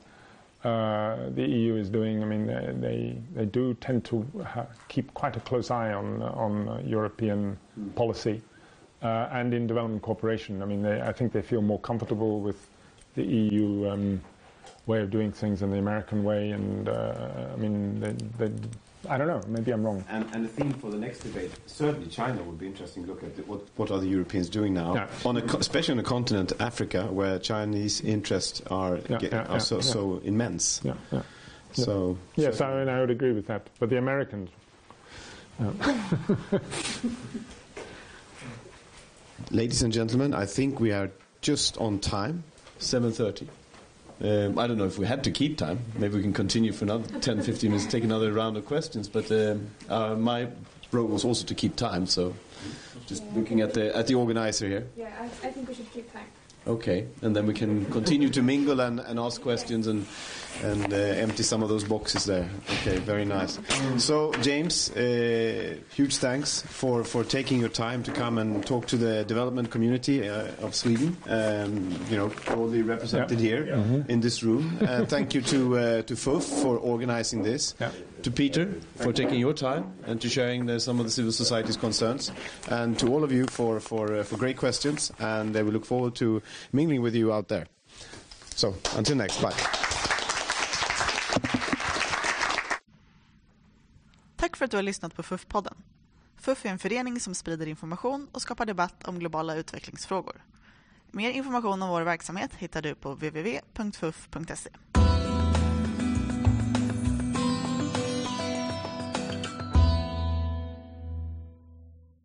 [0.64, 2.22] uh, the EU is doing.
[2.22, 4.26] I mean, they they, they do tend to
[4.88, 7.94] keep quite a close eye on on European mm.
[7.94, 8.42] policy
[9.02, 10.62] uh, and in development cooperation.
[10.62, 12.68] I mean, they, I think they feel more comfortable with
[13.14, 14.20] the EU um,
[14.86, 18.12] way of doing things than the American way, and uh, I mean, they,
[18.46, 18.52] they
[19.08, 19.40] I don't know.
[19.48, 20.04] Maybe I'm wrong.
[20.08, 23.22] And, and the theme for the next debate, certainly China would be interesting to look
[23.24, 25.08] at the, what, what are the Europeans doing now, yeah.
[25.24, 29.60] on a, especially on the continent Africa, where Chinese interests are, yeah, get, yeah, are
[29.60, 30.80] so, so, immense.
[30.84, 31.22] Yeah, yeah.
[31.72, 32.66] So yes, so.
[32.66, 33.66] I, mean, I would agree with that.
[33.80, 34.50] But the Americans.
[39.50, 41.10] Ladies and gentlemen, I think we are
[41.40, 42.44] just on time.
[42.78, 43.48] 7:30.
[44.22, 45.80] Um, I don't know if we had to keep time.
[45.96, 49.08] Maybe we can continue for another 10, 15 minutes, take another round of questions.
[49.08, 50.48] But um, uh, my
[50.92, 52.06] role was also to keep time.
[52.06, 52.34] So,
[53.06, 54.86] just yeah, looking at the at the organizer here.
[54.96, 56.26] Yeah, I, I think we should keep time.
[56.66, 60.06] Okay, and then we can continue to mingle and, and ask questions and
[60.62, 62.48] and uh, empty some of those boxes there.
[62.80, 63.58] Okay, very nice.
[63.98, 68.96] So, James, uh, huge thanks for, for taking your time to come and talk to
[68.96, 71.16] the development community uh, of Sweden.
[71.28, 73.48] Um, you know, broadly represented yeah.
[73.48, 73.74] here yeah.
[73.74, 74.10] Mm-hmm.
[74.10, 74.78] in this room.
[74.80, 77.74] Uh, thank you to uh, to FUF for organizing this.
[77.80, 77.90] Yeah.
[78.22, 81.76] To Peter for taking your time and to sharing the, some of the civil society's
[81.76, 82.30] concerns,
[82.68, 85.10] and to all of you for for uh, for great questions.
[85.18, 86.40] And we look forward to
[86.72, 87.66] mingling with you out there.
[88.54, 90.11] So, until next, bye.
[94.42, 95.74] Tack för att du har lyssnat på FUF-podden.
[96.36, 100.44] FUF är en förening som sprider information och skapar debatt om globala utvecklingsfrågor.
[101.10, 104.70] Mer information om vår verksamhet hittar du på www.fuf.se.